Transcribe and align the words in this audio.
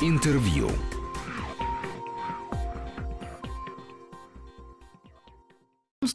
Интервью. 0.00 0.70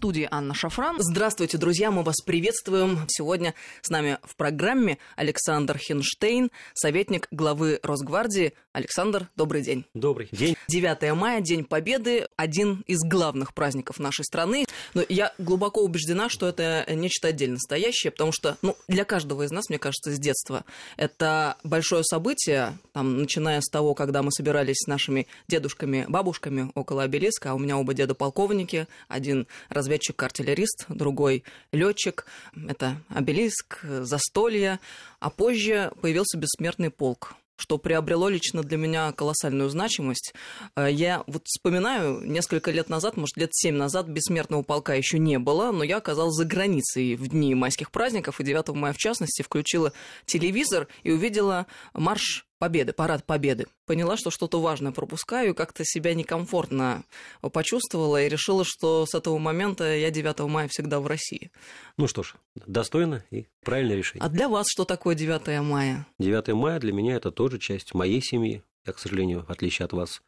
Студии 0.03 0.27
Анна 0.29 0.53
Шафран. 0.53 0.97
Здравствуйте, 0.99 1.57
друзья, 1.57 1.89
мы 1.89 2.03
вас 2.03 2.17
приветствуем. 2.25 3.05
Сегодня 3.07 3.53
с 3.81 3.89
нами 3.89 4.17
в 4.23 4.35
программе 4.35 4.97
Александр 5.15 5.77
Хинштейн, 5.77 6.51
советник 6.73 7.29
главы 7.31 7.79
Росгвардии. 7.83 8.51
Александр, 8.73 9.29
добрый 9.37 9.61
день. 9.61 9.85
Добрый 9.93 10.27
день. 10.33 10.57
9 10.67 11.13
мая, 11.15 11.39
День 11.39 11.63
Победы, 11.63 12.27
один 12.35 12.83
из 12.85 12.99
главных 12.99 13.53
праздников 13.53 13.97
нашей 13.97 14.25
страны. 14.25 14.65
Но 14.93 15.03
я 15.07 15.31
глубоко 15.37 15.81
убеждена, 15.81 16.27
что 16.27 16.49
это 16.49 16.85
нечто 16.89 17.29
отдельно 17.29 17.57
стоящее, 17.57 18.11
потому 18.11 18.33
что 18.33 18.57
ну, 18.61 18.75
для 18.89 19.05
каждого 19.05 19.43
из 19.43 19.51
нас, 19.51 19.69
мне 19.69 19.79
кажется, 19.79 20.11
с 20.11 20.19
детства 20.19 20.65
это 20.97 21.55
большое 21.63 22.03
событие, 22.03 22.77
там, 22.91 23.19
начиная 23.19 23.61
с 23.61 23.69
того, 23.69 23.93
когда 23.93 24.21
мы 24.21 24.31
собирались 24.31 24.79
с 24.83 24.87
нашими 24.87 25.27
дедушками, 25.47 26.05
бабушками 26.09 26.71
около 26.75 27.03
обелиска, 27.03 27.51
а 27.51 27.53
у 27.53 27.59
меня 27.59 27.77
оба 27.77 27.93
деда 27.93 28.15
полковники, 28.15 28.87
один 29.07 29.47
разведчик-артиллерист, 29.93 30.85
другой 30.89 31.43
летчик. 31.71 32.25
Это 32.67 32.97
обелиск, 33.09 33.79
застолье. 33.83 34.79
А 35.19 35.29
позже 35.29 35.91
появился 36.01 36.37
бессмертный 36.37 36.89
полк 36.89 37.35
что 37.55 37.77
приобрело 37.77 38.29
лично 38.29 38.63
для 38.63 38.77
меня 38.77 39.11
колоссальную 39.11 39.69
значимость. 39.69 40.33
Э, 40.75 40.87
я 40.91 41.23
вот 41.27 41.43
вспоминаю, 41.45 42.19
несколько 42.25 42.71
лет 42.71 42.89
назад, 42.89 43.15
может, 43.15 43.37
лет 43.37 43.51
семь 43.53 43.75
назад, 43.75 44.07
бессмертного 44.07 44.63
полка 44.63 44.95
еще 44.95 45.19
не 45.19 45.37
было, 45.37 45.71
но 45.71 45.83
я 45.83 45.97
оказалась 45.97 46.33
за 46.33 46.45
границей 46.45 47.15
в 47.15 47.27
дни 47.27 47.53
майских 47.53 47.91
праздников, 47.91 48.41
и 48.41 48.43
9 48.43 48.69
мая, 48.69 48.91
в 48.91 48.97
частности, 48.97 49.43
включила 49.43 49.93
телевизор 50.25 50.87
и 51.03 51.11
увидела 51.11 51.67
марш 51.93 52.47
Победы, 52.63 52.93
парад 52.93 53.25
Победы. 53.25 53.67
Поняла, 53.85 54.15
что 54.15 54.31
что-то 54.31 54.61
важное 54.61 54.93
пропускаю, 54.93 55.53
как-то 55.53 55.83
себя 55.83 56.13
некомфортно 56.13 57.03
почувствовала 57.51 58.23
и 58.23 58.29
решила, 58.29 58.63
что 58.65 59.05
с 59.05 59.13
этого 59.13 59.37
момента 59.37 59.93
я 59.93 60.11
9 60.11 60.39
мая 60.47 60.69
всегда 60.69 61.01
в 61.01 61.07
России. 61.07 61.51
Ну 61.97 62.07
что 62.07 62.23
ж, 62.23 62.35
достойно 62.65 63.25
и 63.31 63.47
правильное 63.65 63.97
решение. 63.97 64.25
А 64.25 64.29
для 64.29 64.47
вас 64.47 64.67
что 64.69 64.85
такое 64.85 65.13
9 65.13 65.61
мая? 65.61 66.07
9 66.19 66.53
мая 66.53 66.79
для 66.79 66.93
меня 66.93 67.17
это 67.17 67.31
тоже 67.31 67.59
часть 67.59 67.93
моей 67.93 68.21
семьи. 68.21 68.63
Я, 68.87 68.93
к 68.93 68.99
сожалению, 68.99 69.43
в 69.45 69.51
отличие 69.51 69.83
от 69.83 69.91
вас, 69.91 70.21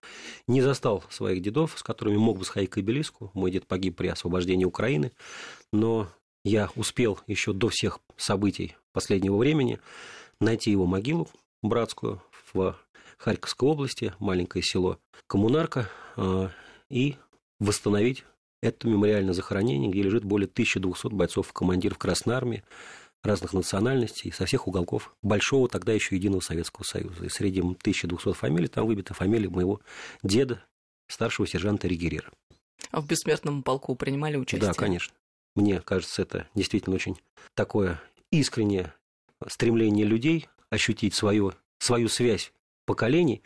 не 0.45 0.61
застал 0.61 1.05
своих 1.09 1.41
дедов, 1.41 1.75
с 1.77 1.83
которыми 1.83 2.17
мог 2.17 2.37
бы 2.37 2.43
сходить 2.43 2.69
к 2.69 2.77
обелиску. 2.79 3.31
Мой 3.33 3.49
дед 3.49 3.65
погиб 3.65 3.95
при 3.95 4.07
освобождении 4.07 4.65
Украины, 4.65 5.13
но 5.71 6.09
я 6.43 6.69
успел 6.75 7.17
еще 7.27 7.53
до 7.53 7.69
всех 7.69 8.01
событий 8.17 8.75
последнего 8.91 9.37
времени 9.37 9.79
найти 10.41 10.69
его 10.69 10.85
могилу, 10.85 11.29
братскую 11.61 12.21
в 12.53 12.77
Харьковской 13.17 13.69
области, 13.69 14.13
маленькое 14.19 14.63
село 14.63 14.99
Коммунарка, 15.27 15.89
э, 16.17 16.49
и 16.89 17.15
восстановить 17.59 18.25
это 18.61 18.87
мемориальное 18.87 19.33
захоронение, 19.33 19.91
где 19.91 20.01
лежит 20.01 20.23
более 20.23 20.47
1200 20.47 21.07
бойцов 21.13 21.53
командиров 21.53 21.97
Красной 21.97 22.35
Армии 22.35 22.63
разных 23.23 23.53
национальностей 23.53 24.31
со 24.31 24.45
всех 24.45 24.67
уголков 24.67 25.15
большого 25.23 25.67
тогда 25.67 25.93
еще 25.93 26.15
единого 26.15 26.41
Советского 26.41 26.83
Союза. 26.83 27.25
И 27.25 27.29
среди 27.29 27.59
1200 27.59 28.33
фамилий 28.33 28.67
там 28.67 28.85
выбита 28.85 29.13
фамилия 29.13 29.49
моего 29.49 29.81
деда, 30.23 30.63
старшего 31.07 31.47
сержанта 31.47 31.87
Ригерера. 31.87 32.31
А 32.91 33.01
в 33.01 33.07
бессмертном 33.07 33.63
полку 33.63 33.95
принимали 33.95 34.37
участие? 34.37 34.69
Да, 34.69 34.73
конечно. 34.73 35.13
Мне 35.55 35.81
кажется, 35.81 36.21
это 36.21 36.47
действительно 36.53 36.95
очень 36.95 37.17
такое 37.53 38.01
искреннее 38.31 38.93
стремление 39.47 40.05
людей 40.05 40.47
ощутить 40.69 41.13
свою, 41.13 41.53
свою 41.77 42.09
связь 42.09 42.53
поколений. 42.85 43.41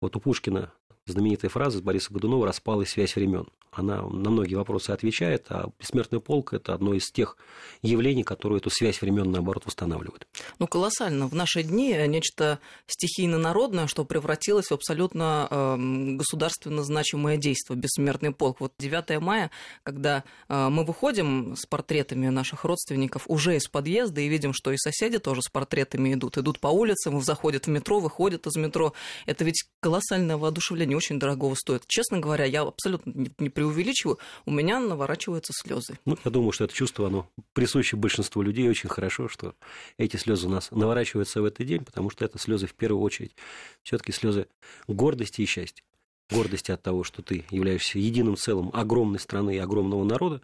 Вот 0.00 0.16
у 0.16 0.20
Пушкина 0.20 0.72
знаменитая 1.06 1.50
фраза 1.50 1.82
Бориса 1.82 2.12
Годунова 2.12 2.46
«распалась 2.46 2.90
связь 2.90 3.16
времен» 3.16 3.48
она 3.70 4.02
на 4.02 4.30
многие 4.30 4.56
вопросы 4.56 4.90
отвечает, 4.90 5.46
а 5.48 5.70
бессмертный 5.78 6.20
полк– 6.20 6.52
это 6.54 6.74
одно 6.74 6.94
из 6.94 7.10
тех 7.10 7.36
явлений, 7.82 8.24
которые 8.24 8.58
эту 8.58 8.70
связь 8.70 9.00
времен, 9.00 9.30
наоборот, 9.30 9.64
восстанавливают. 9.66 10.26
Ну, 10.58 10.66
колоссально. 10.66 11.28
В 11.28 11.34
наши 11.34 11.62
дни 11.62 11.94
нечто 12.08 12.58
стихийно-народное, 12.86 13.86
что 13.86 14.04
превратилось 14.04 14.66
в 14.66 14.72
абсолютно 14.72 15.46
э, 15.50 15.76
государственно 16.16 16.82
значимое 16.82 17.36
действие, 17.36 17.78
бессмертный 17.78 18.32
полк. 18.32 18.60
Вот 18.60 18.72
9 18.78 19.20
мая, 19.20 19.50
когда 19.82 20.24
э, 20.48 20.68
мы 20.68 20.84
выходим 20.84 21.54
с 21.56 21.66
портретами 21.66 22.28
наших 22.28 22.64
родственников 22.64 23.24
уже 23.26 23.56
из 23.56 23.68
подъезда 23.68 24.20
и 24.20 24.28
видим, 24.28 24.52
что 24.52 24.72
и 24.72 24.76
соседи 24.76 25.18
тоже 25.18 25.42
с 25.42 25.48
портретами 25.48 26.14
идут, 26.14 26.38
идут 26.38 26.58
по 26.58 26.68
улицам, 26.68 27.20
заходят 27.22 27.66
в 27.66 27.70
метро, 27.70 28.00
выходят 28.00 28.46
из 28.46 28.56
метро, 28.56 28.94
это 29.26 29.44
ведь 29.44 29.64
колоссальное 29.80 30.36
воодушевление, 30.36 30.96
очень 30.96 31.18
дорогого 31.18 31.54
стоит. 31.54 31.84
Честно 31.86 32.18
говоря, 32.18 32.44
я 32.44 32.62
абсолютно 32.62 33.28
не 33.38 33.48
преувеличиваю, 33.60 34.18
у 34.46 34.50
меня 34.50 34.80
наворачиваются 34.80 35.52
слезы. 35.52 35.98
Ну, 36.06 36.16
я 36.24 36.30
думаю, 36.30 36.50
что 36.52 36.64
это 36.64 36.72
чувство, 36.72 37.08
оно 37.08 37.28
присуще 37.52 37.96
большинству 37.96 38.40
людей. 38.40 38.70
Очень 38.70 38.88
хорошо, 38.88 39.28
что 39.28 39.54
эти 39.98 40.16
слезы 40.16 40.46
у 40.46 40.50
нас 40.50 40.70
наворачиваются 40.70 41.42
в 41.42 41.44
этот 41.44 41.66
день, 41.66 41.84
потому 41.84 42.08
что 42.08 42.24
это 42.24 42.38
слезы 42.38 42.66
в 42.66 42.72
первую 42.72 43.02
очередь 43.02 43.36
все-таки 43.82 44.12
слезы 44.12 44.46
гордости 44.88 45.42
и 45.42 45.44
счастья. 45.44 45.84
Гордости 46.30 46.70
от 46.70 46.82
того, 46.82 47.04
что 47.04 47.20
ты 47.20 47.44
являешься 47.50 47.98
единым 47.98 48.36
целым 48.36 48.70
огромной 48.72 49.18
страны 49.18 49.56
и 49.56 49.58
огромного 49.58 50.04
народа, 50.04 50.40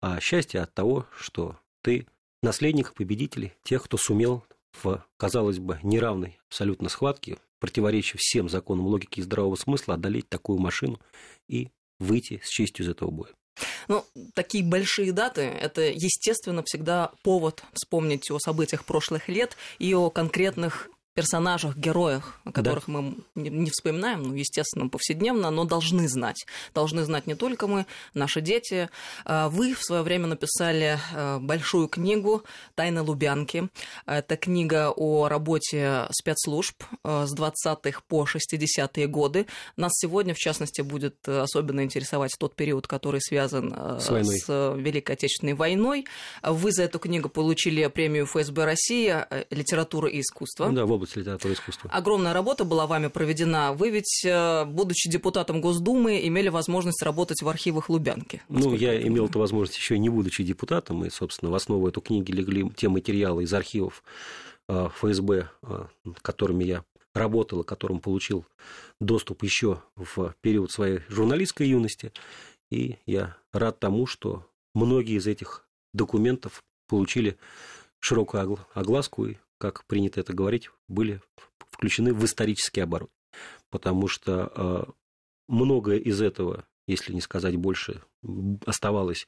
а 0.00 0.20
счастье 0.20 0.60
от 0.60 0.72
того, 0.72 1.06
что 1.18 1.56
ты 1.82 2.06
наследник 2.40 2.94
победителей, 2.94 3.54
тех, 3.64 3.82
кто 3.82 3.96
сумел 3.96 4.44
в, 4.80 5.04
казалось 5.16 5.58
бы, 5.58 5.80
неравной 5.82 6.38
абсолютно 6.46 6.88
схватке, 6.88 7.38
противоречия 7.58 8.18
всем 8.18 8.48
законам 8.48 8.86
логики 8.86 9.18
и 9.18 9.22
здравого 9.22 9.56
смысла, 9.56 9.94
одолеть 9.94 10.28
такую 10.28 10.60
машину 10.60 11.00
и 11.48 11.70
выйти 11.98 12.40
с 12.44 12.48
честью 12.48 12.84
из 12.84 12.88
этого 12.88 13.10
боя. 13.10 13.32
Ну, 13.88 14.04
такие 14.34 14.64
большие 14.64 15.12
даты– 15.12 15.42
это, 15.60 15.82
естественно, 15.82 16.62
всегда 16.64 17.12
повод 17.22 17.62
вспомнить 17.72 18.30
о 18.30 18.38
событиях 18.38 18.84
прошлых 18.84 19.28
лет 19.28 19.56
и 19.78 19.94
о 19.94 20.10
конкретных 20.10 20.88
персонажах, 21.14 21.76
героях, 21.76 22.40
о 22.44 22.50
которых 22.50 22.84
да. 22.86 22.92
мы 22.92 23.16
не 23.34 23.70
вспоминаем, 23.70 24.22
ну, 24.24 24.34
естественно, 24.34 24.88
повседневно, 24.88 25.50
но 25.50 25.64
должны 25.64 26.08
знать. 26.08 26.44
Должны 26.74 27.04
знать 27.04 27.26
не 27.26 27.36
только 27.36 27.66
мы, 27.68 27.86
наши 28.14 28.40
дети. 28.40 28.90
А, 29.24 29.48
вы 29.48 29.74
в 29.74 29.82
свое 29.82 30.02
время 30.02 30.26
написали 30.26 30.98
а, 31.14 31.38
большую 31.38 31.88
книгу 31.88 32.42
«Тайны 32.74 33.02
Лубянки». 33.02 33.68
Это 34.06 34.36
книга 34.36 34.90
о 34.90 35.28
работе 35.28 36.06
спецслужб 36.10 36.82
а, 37.04 37.26
с 37.26 37.34
20-х 37.34 38.02
по 38.08 38.24
60-е 38.24 39.06
годы. 39.06 39.46
Нас 39.76 39.92
сегодня, 39.94 40.34
в 40.34 40.38
частности, 40.38 40.80
будет 40.80 41.28
особенно 41.28 41.84
интересовать 41.84 42.32
тот 42.38 42.56
период, 42.56 42.88
который 42.88 43.20
связан 43.20 43.72
с, 44.00 44.06
с 44.06 44.74
Великой 44.76 45.12
Отечественной 45.12 45.54
войной. 45.54 46.06
Вы 46.42 46.72
за 46.72 46.82
эту 46.82 46.98
книгу 46.98 47.28
получили 47.28 47.86
премию 47.86 48.26
ФСБ 48.26 48.64
России 48.64 49.14
«Литература 49.50 50.08
и 50.08 50.20
искусство». 50.20 50.70
Да, 50.70 50.86
в 50.86 51.03
области 51.04 51.18
литературы 51.18 51.54
и 51.54 51.56
искусства. 51.56 51.90
Огромная 51.92 52.32
работа 52.32 52.64
была 52.64 52.86
вами 52.86 53.08
проведена. 53.08 53.72
Вы 53.72 53.90
ведь, 53.90 54.24
э, 54.24 54.64
будучи 54.64 55.10
депутатом 55.10 55.60
Госдумы, 55.60 56.26
имели 56.26 56.48
возможность 56.48 57.02
работать 57.02 57.42
в 57.42 57.48
архивах 57.48 57.88
Лубянки. 57.88 58.42
Ну, 58.48 58.74
я 58.74 59.00
имел 59.00 59.26
эту 59.26 59.38
возможность 59.38 59.78
еще 59.78 59.98
не 59.98 60.08
будучи 60.08 60.42
депутатом, 60.42 61.04
и, 61.04 61.10
собственно, 61.10 61.50
в 61.50 61.54
основу 61.54 61.86
этой 61.86 62.00
книги 62.00 62.32
легли 62.32 62.70
те 62.76 62.88
материалы 62.88 63.44
из 63.44 63.52
архивов 63.52 64.02
э, 64.68 64.88
ФСБ, 64.96 65.48
э, 65.62 65.86
которыми 66.22 66.64
я 66.64 66.84
работал, 67.14 67.60
и 67.60 67.64
которым 67.64 68.00
получил 68.00 68.44
доступ 69.00 69.42
еще 69.44 69.82
в 69.94 70.34
период 70.40 70.72
своей 70.72 71.00
журналистской 71.08 71.68
юности. 71.68 72.12
И 72.70 72.96
я 73.06 73.36
рад 73.52 73.78
тому, 73.78 74.06
что 74.06 74.46
многие 74.74 75.16
из 75.16 75.26
этих 75.26 75.64
документов 75.92 76.64
получили 76.88 77.36
широкую 78.00 78.58
огласку 78.74 79.26
и 79.26 79.36
как 79.72 79.86
принято 79.86 80.20
это 80.20 80.32
говорить, 80.32 80.70
были 80.88 81.20
включены 81.70 82.12
в 82.12 82.24
исторический 82.24 82.80
оборот. 82.80 83.10
Потому 83.70 84.08
что 84.08 84.52
э, 84.54 84.92
многое 85.48 85.98
из 85.98 86.20
этого, 86.20 86.66
если 86.86 87.12
не 87.12 87.20
сказать 87.20 87.56
больше, 87.56 88.02
оставалось 88.66 89.26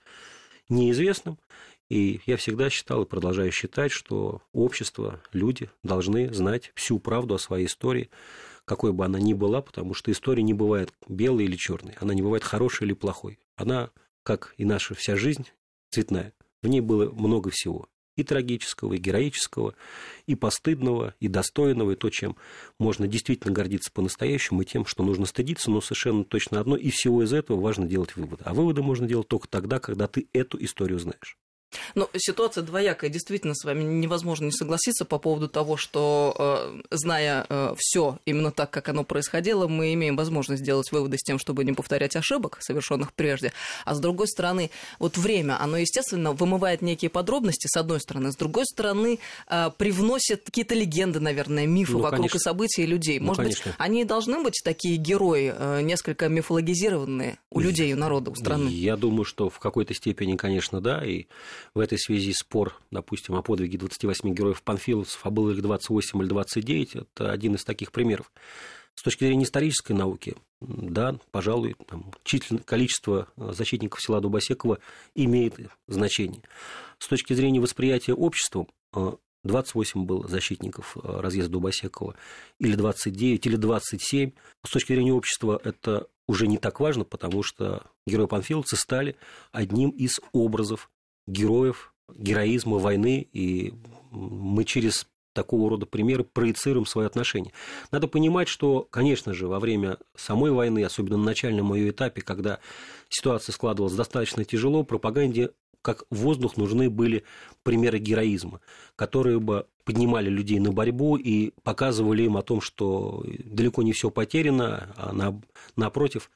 неизвестным. 0.68 1.38
И 1.88 2.20
я 2.26 2.36
всегда 2.36 2.68
считал 2.68 3.02
и 3.02 3.06
продолжаю 3.06 3.52
считать, 3.52 3.92
что 3.92 4.42
общество, 4.52 5.22
люди 5.32 5.70
должны 5.84 6.32
знать 6.34 6.72
всю 6.74 6.98
правду 6.98 7.34
о 7.34 7.38
своей 7.38 7.66
истории, 7.66 8.10
какой 8.64 8.92
бы 8.92 9.04
она 9.04 9.20
ни 9.20 9.34
была, 9.34 9.62
потому 9.62 9.94
что 9.94 10.10
история 10.10 10.42
не 10.42 10.54
бывает 10.54 10.92
белой 11.08 11.44
или 11.44 11.54
черной, 11.54 11.94
она 12.00 12.12
не 12.12 12.22
бывает 12.22 12.42
хорошей 12.42 12.84
или 12.84 12.92
плохой. 12.92 13.38
Она, 13.54 13.90
как 14.24 14.54
и 14.56 14.64
наша 14.64 14.94
вся 14.94 15.14
жизнь, 15.14 15.46
цветная. 15.90 16.32
В 16.62 16.66
ней 16.66 16.80
было 16.80 17.08
много 17.12 17.50
всего 17.50 17.88
и 18.16 18.24
трагического, 18.24 18.94
и 18.94 18.98
героического, 18.98 19.74
и 20.26 20.34
постыдного, 20.34 21.14
и 21.20 21.28
достойного, 21.28 21.92
и 21.92 21.96
то, 21.96 22.10
чем 22.10 22.36
можно 22.78 23.06
действительно 23.06 23.52
гордиться 23.52 23.92
по-настоящему, 23.92 24.62
и 24.62 24.66
тем, 24.66 24.86
что 24.86 25.04
нужно 25.04 25.26
стыдиться, 25.26 25.70
но 25.70 25.80
совершенно 25.80 26.24
точно 26.24 26.60
одно, 26.60 26.76
и 26.76 26.90
всего 26.90 27.22
из 27.22 27.32
этого 27.32 27.60
важно 27.60 27.86
делать 27.86 28.16
выводы. 28.16 28.42
А 28.44 28.54
выводы 28.54 28.82
можно 28.82 29.06
делать 29.06 29.28
только 29.28 29.48
тогда, 29.48 29.78
когда 29.78 30.06
ты 30.08 30.28
эту 30.32 30.62
историю 30.62 30.98
знаешь. 30.98 31.36
Но 31.94 32.08
ситуация 32.16 32.62
двоякая. 32.62 33.10
Действительно, 33.10 33.54
с 33.54 33.64
вами 33.64 33.82
невозможно 33.82 34.46
не 34.46 34.52
согласиться 34.52 35.04
по 35.04 35.18
поводу 35.18 35.48
того, 35.48 35.76
что, 35.76 36.34
э, 36.90 36.96
зная 36.96 37.46
э, 37.48 37.74
все 37.78 38.18
именно 38.24 38.50
так, 38.50 38.70
как 38.70 38.88
оно 38.88 39.04
происходило, 39.04 39.68
мы 39.68 39.92
имеем 39.94 40.16
возможность 40.16 40.62
сделать 40.62 40.90
выводы 40.92 41.18
с 41.18 41.22
тем, 41.22 41.38
чтобы 41.38 41.64
не 41.64 41.72
повторять 41.72 42.16
ошибок, 42.16 42.58
совершенных 42.60 43.12
прежде. 43.12 43.52
А 43.84 43.94
с 43.94 44.00
другой 44.00 44.28
стороны, 44.28 44.70
вот 44.98 45.16
время, 45.16 45.60
оно, 45.60 45.76
естественно, 45.78 46.32
вымывает 46.32 46.82
некие 46.82 47.10
подробности, 47.10 47.66
с 47.66 47.76
одной 47.76 48.00
стороны. 48.00 48.32
С 48.32 48.36
другой 48.36 48.66
стороны, 48.66 49.18
э, 49.48 49.70
привносит 49.76 50.44
какие-то 50.44 50.74
легенды, 50.74 51.20
наверное, 51.20 51.66
мифы 51.66 51.92
ну, 51.92 51.98
вокруг 52.00 52.18
конечно. 52.18 52.36
и 52.36 52.40
событий 52.40 52.82
и 52.82 52.86
людей. 52.86 53.18
Ну, 53.18 53.26
Может 53.26 53.42
конечно. 53.42 53.70
быть, 53.70 53.74
они 53.78 54.04
должны 54.04 54.42
быть 54.42 54.60
такие 54.64 54.96
герои, 54.96 55.82
несколько 55.82 56.28
мифологизированные 56.28 57.38
у 57.50 57.60
людей, 57.60 57.92
у 57.94 57.96
народа, 57.96 58.30
у 58.30 58.34
страны? 58.34 58.68
Я 58.68 58.96
думаю, 58.96 59.24
что 59.24 59.48
в 59.48 59.58
какой-то 59.58 59.94
степени, 59.94 60.36
конечно, 60.36 60.80
да, 60.80 61.04
и 61.04 61.26
в 61.74 61.80
этой 61.80 61.98
связи 61.98 62.32
спор, 62.32 62.78
допустим, 62.90 63.34
о 63.34 63.42
подвиге 63.42 63.78
28 63.78 64.34
героев 64.34 64.62
панфиловцев, 64.62 65.20
а 65.24 65.30
было 65.30 65.50
их 65.50 65.62
28 65.62 66.20
или 66.20 66.28
29, 66.28 66.96
это 66.96 67.30
один 67.30 67.54
из 67.54 67.64
таких 67.64 67.92
примеров. 67.92 68.30
С 68.96 69.02
точки 69.02 69.24
зрения 69.24 69.44
исторической 69.44 69.92
науки, 69.92 70.36
да, 70.60 71.18
пожалуй, 71.30 71.76
там, 71.86 72.12
количество 72.64 73.28
э, 73.36 73.52
защитников 73.52 74.00
села 74.00 74.22
Дубосекова 74.22 74.78
имеет 75.14 75.54
значение. 75.86 76.42
С 76.98 77.06
точки 77.06 77.34
зрения 77.34 77.60
восприятия 77.60 78.14
обществом, 78.14 78.68
28 79.44 80.00
э, 80.00 80.04
было 80.04 80.26
защитников 80.26 80.96
э, 80.96 81.00
разъезда 81.20 81.52
Дубосекова, 81.52 82.14
или 82.58 82.74
29, 82.74 83.46
или 83.46 83.56
27. 83.56 84.32
С 84.64 84.70
точки 84.70 84.94
зрения 84.94 85.12
общества 85.12 85.60
это 85.62 86.06
уже 86.26 86.46
не 86.46 86.56
так 86.56 86.80
важно, 86.80 87.04
потому 87.04 87.42
что 87.42 87.84
герои 88.06 88.26
панфиловцы 88.26 88.76
стали 88.76 89.16
одним 89.52 89.90
из 89.90 90.20
образов 90.32 90.90
героев, 91.26 91.92
героизма 92.14 92.78
войны, 92.78 93.26
и 93.32 93.74
мы 94.10 94.64
через 94.64 95.06
такого 95.32 95.68
рода 95.70 95.84
примеры 95.84 96.24
проецируем 96.24 96.86
свои 96.86 97.06
отношения. 97.06 97.52
Надо 97.92 98.08
понимать, 98.08 98.48
что, 98.48 98.86
конечно 98.90 99.34
же, 99.34 99.46
во 99.46 99.60
время 99.60 99.98
самой 100.16 100.50
войны, 100.50 100.82
особенно 100.82 101.18
на 101.18 101.24
начальном 101.24 101.74
ее 101.74 101.90
этапе, 101.90 102.22
когда 102.22 102.58
ситуация 103.10 103.52
складывалась 103.52 103.94
достаточно 103.94 104.44
тяжело, 104.44 104.82
пропаганде 104.82 105.50
как 105.86 106.02
воздух 106.10 106.56
нужны 106.56 106.90
были 106.90 107.22
примеры 107.62 108.00
героизма, 108.00 108.60
которые 108.96 109.38
бы 109.38 109.68
поднимали 109.84 110.28
людей 110.28 110.58
на 110.58 110.72
борьбу 110.72 111.16
и 111.16 111.52
показывали 111.62 112.24
им 112.24 112.36
о 112.36 112.42
том, 112.42 112.60
что 112.60 113.24
далеко 113.44 113.84
не 113.84 113.92
все 113.92 114.10
потеряно, 114.10 114.92
а 114.96 115.12
на, 115.12 115.40
напротив, 115.76 116.28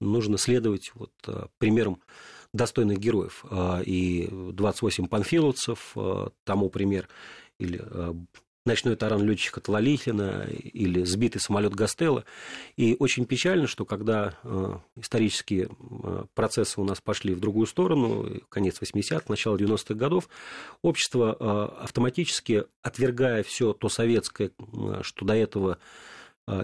нужно 0.00 0.36
следовать 0.36 0.92
вот 0.94 1.12
э, 1.28 1.46
примерам 1.56 2.02
достойных 2.52 2.98
героев. 2.98 3.44
А, 3.50 3.80
и 3.80 4.28
28 4.30 5.06
панфиловцев, 5.06 5.92
а, 5.96 6.30
тому 6.44 6.68
пример, 6.68 7.08
или 7.58 7.80
а, 7.82 8.14
ночной 8.66 8.96
таран 8.96 9.22
летчика 9.22 9.60
Талалихина 9.60 10.46
или 10.50 11.02
сбитый 11.04 11.40
самолет 11.40 11.74
Гастелла. 11.74 12.24
И 12.76 12.94
очень 12.98 13.24
печально, 13.24 13.66
что 13.66 13.86
когда 13.86 14.34
исторические 14.96 15.70
процессы 16.34 16.78
у 16.78 16.84
нас 16.84 17.00
пошли 17.00 17.34
в 17.34 17.40
другую 17.40 17.66
сторону, 17.66 18.28
конец 18.50 18.78
80-х, 18.80 19.24
начало 19.28 19.56
90-х 19.56 19.94
годов, 19.94 20.28
общество 20.82 21.72
автоматически, 21.82 22.64
отвергая 22.82 23.42
все 23.42 23.72
то 23.72 23.88
советское, 23.88 24.50
что 25.00 25.24
до 25.24 25.34
этого 25.34 25.78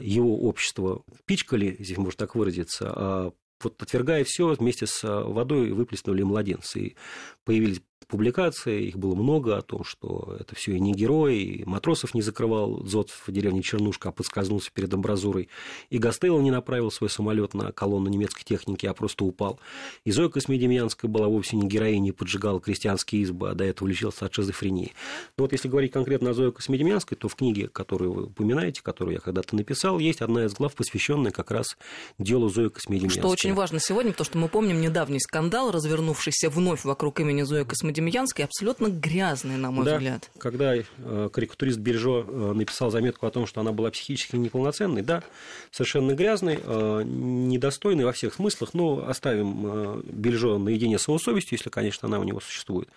его 0.03 0.43
общество 0.43 1.03
пичкали, 1.25 1.77
здесь 1.79 1.97
можно 1.97 2.19
так 2.19 2.35
выразиться, 2.35 3.33
вот 3.67 3.83
отвергая 3.83 4.25
все, 4.25 4.55
вместе 4.55 4.87
с 4.87 5.03
э, 5.05 5.09
водой 5.09 5.73
выплеснули 5.73 6.23
младенцы. 6.23 6.81
И 6.81 6.97
появились 7.45 7.83
публикации, 8.09 8.87
их 8.87 8.97
было 8.97 9.15
много, 9.15 9.57
о 9.57 9.63
том, 9.63 9.85
что 9.85 10.37
это 10.39 10.55
все 10.55 10.77
и 10.77 10.81
не 10.81 10.93
герой, 10.93 11.39
и 11.39 11.65
матросов 11.65 12.15
не 12.15 12.23
закрывал 12.23 12.85
Зод 12.85 13.11
в 13.11 13.33
деревне 13.33 13.63
Чернушка, 13.63 14.11
а 14.11 14.13
подскользнулся 14.13 14.71
перед 14.73 14.93
амбразурой, 14.95 15.49
и 15.91 15.99
Гастелло 15.99 16.41
не 16.41 16.51
направил 16.51 16.91
свой 16.91 17.11
самолет 17.11 17.55
на 17.55 17.73
колонну 17.73 18.09
немецкой 18.09 18.45
техники, 18.45 18.87
а 18.87 18.95
просто 18.95 19.25
упал. 19.25 19.59
И 20.05 20.13
Зоя 20.13 20.29
Космедемьянская 20.29 21.11
была 21.11 21.27
вовсе 21.29 21.57
не 21.57 21.67
героиней, 21.67 22.13
поджигала 22.13 22.61
крестьянские 22.61 23.23
избы, 23.23 23.51
а 23.51 23.55
до 23.55 23.65
этого 23.65 23.89
лечилась 23.89 24.21
от 24.23 24.35
шизофрении. 24.35 24.93
Но 25.37 25.45
вот 25.45 25.53
если 25.53 25.69
говорить 25.69 25.93
конкретно 25.93 26.31
о 26.31 26.35
Зое 26.35 26.53
Космедемьянской, 26.53 27.17
то 27.17 27.29
в 27.29 27.35
книге, 27.35 27.69
которую 27.69 28.13
вы 28.13 28.23
упоминаете, 28.25 28.83
которую 28.83 29.15
я 29.15 29.21
когда-то 29.21 29.57
написал, 29.57 29.99
есть 29.99 30.21
одна 30.21 30.45
из 30.45 30.55
глав, 30.55 30.75
посвященная 30.75 31.33
как 31.33 31.51
раз 31.51 31.77
делу 32.19 32.49
Зои 32.49 32.69
Космедемьянской. 32.69 33.21
Что 33.21 33.29
очень 33.29 33.55
важно 33.55 33.81
сегодня, 33.81 34.13
потому 34.13 34.27
что 34.27 34.39
мы 34.39 34.49
помним 34.49 34.81
недавний 34.81 35.21
скандал, 35.21 35.71
развернувшийся 35.71 36.51
вновь 36.51 36.85
вокруг 36.85 37.21
имени 37.21 37.43
Зои 37.43 37.65
Космедемьянской, 37.65 37.86
Демьянской 37.93 38.45
абсолютно 38.45 38.89
грязный, 38.89 39.57
на 39.57 39.71
мой 39.71 39.85
да, 39.85 39.97
взгляд. 39.97 40.31
Когда 40.39 40.75
э, 40.77 41.29
карикатурист 41.33 41.79
Бельжо 41.79 42.25
э, 42.27 42.53
написал 42.53 42.91
заметку 42.91 43.27
о 43.27 43.31
том, 43.31 43.47
что 43.47 43.61
она 43.61 43.73
была 43.73 43.91
психически 43.91 44.37
неполноценной, 44.37 45.03
да, 45.03 45.23
совершенно 45.71 46.13
грязной, 46.13 46.59
э, 46.63 47.03
недостойной 47.05 48.05
во 48.05 48.13
всех 48.13 48.35
смыслах, 48.35 48.75
но 48.75 49.07
оставим 49.09 50.03
Бельжо 50.05 50.59
наедине 50.59 50.99
с 50.99 51.09
его 51.09 51.19
совестью, 51.19 51.57
если, 51.57 51.71
конечно, 51.71 52.07
она 52.09 52.19
у 52.19 52.25
него 52.25 52.41
существует. 52.41 52.89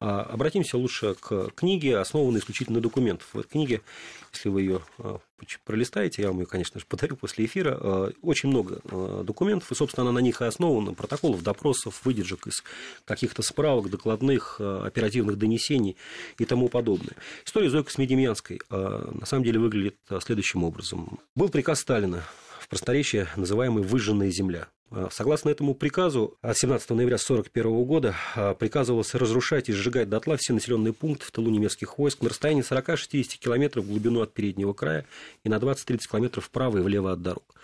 А 0.00 0.22
обратимся 0.22 0.78
лучше 0.78 1.14
к 1.14 1.50
книге, 1.54 1.98
основанной 1.98 2.40
исключительно 2.40 2.78
на 2.78 2.82
документах. 2.82 3.26
В 3.32 3.38
этой 3.38 3.48
книге, 3.48 3.80
если 4.32 4.48
вы 4.48 4.62
ее 4.62 4.82
пролистаете, 5.64 6.22
я 6.22 6.28
вам 6.28 6.40
ее, 6.40 6.46
конечно 6.46 6.80
же, 6.80 6.86
подарю 6.86 7.16
после 7.16 7.44
эфира, 7.44 8.12
очень 8.22 8.48
много 8.48 8.80
документов, 9.24 9.70
и, 9.70 9.74
собственно, 9.74 10.08
она 10.08 10.12
на 10.12 10.22
них 10.22 10.40
и 10.40 10.44
основана, 10.44 10.94
протоколов, 10.94 11.42
допросов, 11.42 12.04
выдержек 12.04 12.46
из 12.46 12.62
каких-то 13.04 13.42
справок, 13.42 13.90
докладных, 13.90 14.56
э, 14.58 14.82
оперативных 14.84 15.38
донесений 15.38 15.96
и 16.38 16.44
тому 16.44 16.68
подобное. 16.68 17.14
История 17.44 17.70
Зои 17.70 17.82
Космедемьянской 17.82 18.60
на 18.70 19.26
самом 19.26 19.44
деле 19.44 19.58
выглядит 19.58 19.96
следующим 20.20 20.64
образом. 20.64 21.18
Был 21.34 21.48
приказ 21.48 21.80
Сталина 21.80 22.22
в 22.60 22.68
просторечии, 22.68 23.26
называемый 23.36 23.82
«выжженная 23.82 24.30
земля». 24.30 24.68
Согласно 25.10 25.50
этому 25.50 25.74
приказу, 25.74 26.38
от 26.40 26.56
17 26.56 26.90
ноября 26.90 27.16
1941 27.16 27.84
года 27.84 28.14
приказывалось 28.58 29.14
разрушать 29.14 29.68
и 29.68 29.72
сжигать 29.72 30.08
дотла 30.08 30.38
все 30.38 30.54
населенные 30.54 30.94
пункты 30.94 31.26
в 31.26 31.30
тылу 31.30 31.50
немецких 31.50 31.98
войск 31.98 32.22
на 32.22 32.30
расстоянии 32.30 32.62
40-60 32.62 33.38
километров 33.38 33.84
в 33.84 33.88
глубину 33.88 34.22
от 34.22 34.32
переднего 34.32 34.72
края 34.72 35.04
и 35.44 35.50
на 35.50 35.56
20-30 35.56 36.08
километров 36.10 36.46
вправо 36.46 36.78
и 36.78 36.80
влево 36.80 37.12
от 37.12 37.20
дорог. 37.20 37.54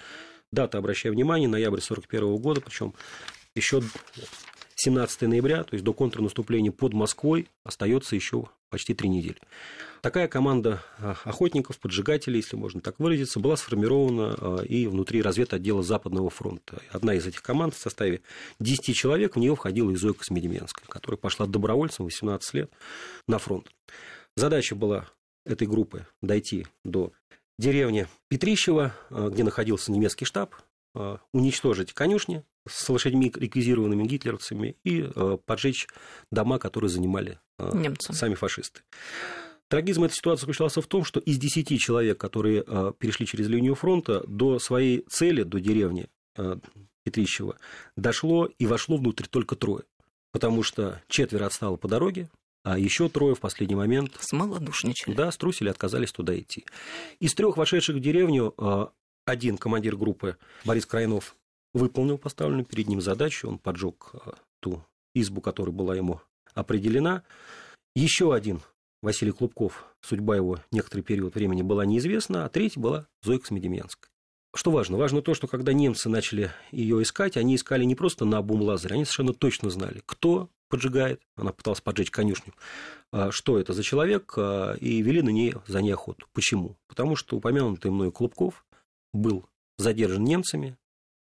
Дата, 0.52 0.76
обращаю 0.76 1.14
внимание, 1.14 1.48
ноябрь 1.48 1.78
1941 1.78 2.36
года, 2.42 2.60
причем 2.60 2.92
еще 3.54 3.82
17 4.84 5.22
ноября, 5.22 5.64
то 5.64 5.72
есть 5.72 5.84
до 5.84 5.94
контрнаступления 5.94 6.70
под 6.70 6.92
Москвой, 6.92 7.48
остается 7.64 8.14
еще 8.14 8.50
почти 8.69 8.92
три 8.92 9.08
недели. 9.08 9.38
Такая 10.02 10.28
команда 10.28 10.82
а, 10.98 11.16
охотников, 11.25 11.78
поджигателей, 11.78 12.40
если 12.40 12.56
можно 12.56 12.82
так 12.82 12.98
выразиться, 12.98 13.40
была 13.40 13.56
сформирована 13.56 14.36
а, 14.38 14.62
и 14.62 14.86
внутри 14.86 15.22
разведотдела 15.22 15.82
Западного 15.82 16.29
фронта. 16.29 16.82
Одна 16.91 17.14
из 17.14 17.26
этих 17.26 17.41
команд 17.41 17.74
в 17.74 17.79
составе 17.79 18.20
10 18.60 18.94
человек, 18.94 19.36
в 19.36 19.38
нее 19.38 19.56
входила 19.56 19.91
и 19.91 19.96
Зоя 19.96 20.12
Космедемьянская, 20.12 20.86
которая 20.86 21.17
пошла 21.17 21.46
добровольцем 21.46 22.05
18 22.05 22.55
лет 22.55 22.70
на 23.26 23.38
фронт. 23.38 23.70
Задача 24.36 24.74
была 24.74 25.08
этой 25.46 25.67
группы 25.67 26.06
дойти 26.20 26.67
до 26.84 27.12
деревни 27.58 28.06
Петрищева, 28.29 28.94
где 29.08 29.44
находился 29.44 29.93
немецкий 29.93 30.26
штаб, 30.26 30.55
уничтожить 31.32 31.93
конюшни, 31.93 32.44
с 32.69 32.89
лошадьми, 32.89 33.32
реквизированными 33.34 34.05
гитлеровцами, 34.05 34.77
и 34.84 35.03
э, 35.03 35.39
поджечь 35.44 35.86
дома, 36.31 36.58
которые 36.58 36.89
занимали 36.89 37.39
э, 37.58 37.70
Немцы. 37.74 38.13
сами 38.13 38.34
фашисты. 38.34 38.82
Трагизм 39.69 40.05
этой 40.05 40.15
ситуации 40.15 40.43
заключался 40.43 40.81
в 40.81 40.86
том, 40.86 41.05
что 41.05 41.20
из 41.20 41.39
10 41.39 41.79
человек, 41.81 42.19
которые 42.19 42.65
э, 42.67 42.93
перешли 42.98 43.27
через 43.27 43.48
линию 43.48 43.74
фронта, 43.74 44.24
до 44.27 44.58
своей 44.58 45.05
цели, 45.08 45.43
до 45.43 45.60
деревни 45.60 46.08
Петрищева, 47.05 47.58
дошло 47.96 48.46
и 48.58 48.67
вошло 48.67 48.96
внутрь 48.96 49.27
только 49.27 49.56
трое. 49.56 49.84
Потому 50.32 50.63
что 50.63 51.01
четверо 51.08 51.46
отстало 51.46 51.77
по 51.77 51.86
дороге, 51.86 52.29
а 52.65 52.79
еще 52.79 53.08
трое 53.08 53.34
в 53.34 53.41
последний 53.41 53.77
момент... 53.77 54.17
Смолодушничали. 54.19 55.15
Да, 55.15 55.31
струсили, 55.31 55.69
отказались 55.69 56.13
туда 56.13 56.36
идти. 56.36 56.65
Из 57.20 57.34
трех 57.34 57.56
вошедших 57.56 57.96
в 57.96 58.01
деревню 58.01 58.55
один 59.24 59.56
командир 59.56 59.96
группы 59.96 60.36
Борис 60.64 60.86
Крайнов 60.86 61.36
выполнил 61.72 62.19
поставленную 62.19 62.64
перед 62.64 62.88
ним 62.88 63.00
задачу, 63.00 63.48
он 63.48 63.58
поджег 63.58 64.10
э, 64.12 64.32
ту 64.60 64.84
избу, 65.14 65.40
которая 65.40 65.74
была 65.74 65.96
ему 65.96 66.20
определена. 66.54 67.22
Еще 67.94 68.34
один, 68.34 68.60
Василий 69.02 69.32
Клубков, 69.32 69.84
судьба 70.00 70.36
его 70.36 70.60
некоторый 70.70 71.02
период 71.02 71.34
времени 71.34 71.62
была 71.62 71.84
неизвестна, 71.84 72.44
а 72.44 72.48
третий 72.48 72.81
была 72.81 73.06
Зойка 73.22 73.46
Смедемьянская. 73.46 74.10
Что 74.54 74.70
важно? 74.70 74.96
Важно 74.96 75.20
то, 75.20 75.34
что 75.34 75.48
когда 75.48 75.72
немцы 75.72 76.08
начали 76.08 76.52
ее 76.70 77.02
искать, 77.02 77.36
они 77.36 77.56
искали 77.56 77.82
не 77.84 77.96
просто 77.96 78.24
на 78.24 78.40
бум 78.40 78.62
лазере, 78.62 78.94
они 78.94 79.04
совершенно 79.04 79.32
точно 79.32 79.69
знали, 79.69 80.02
кто 80.06 80.48
поджигает, 80.69 81.20
она 81.36 81.52
пыталась 81.52 81.81
поджечь 81.81 82.10
конюшню, 82.10 82.52
а 83.10 83.32
что 83.32 83.58
это 83.58 83.72
за 83.72 83.82
человек, 83.82 84.34
а, 84.36 84.74
и 84.74 85.02
вели 85.02 85.22
на 85.22 85.31
ней 85.31 85.54
за 85.66 85.82
ней 85.82 85.93
охоту. 85.93 86.26
Почему? 86.32 86.76
Потому 86.86 87.16
что 87.16 87.36
упомянутый 87.36 87.90
мною 87.90 88.12
Клубков 88.12 88.64
был 89.14 89.46
задержан 89.78 90.24
немцами, 90.24 90.76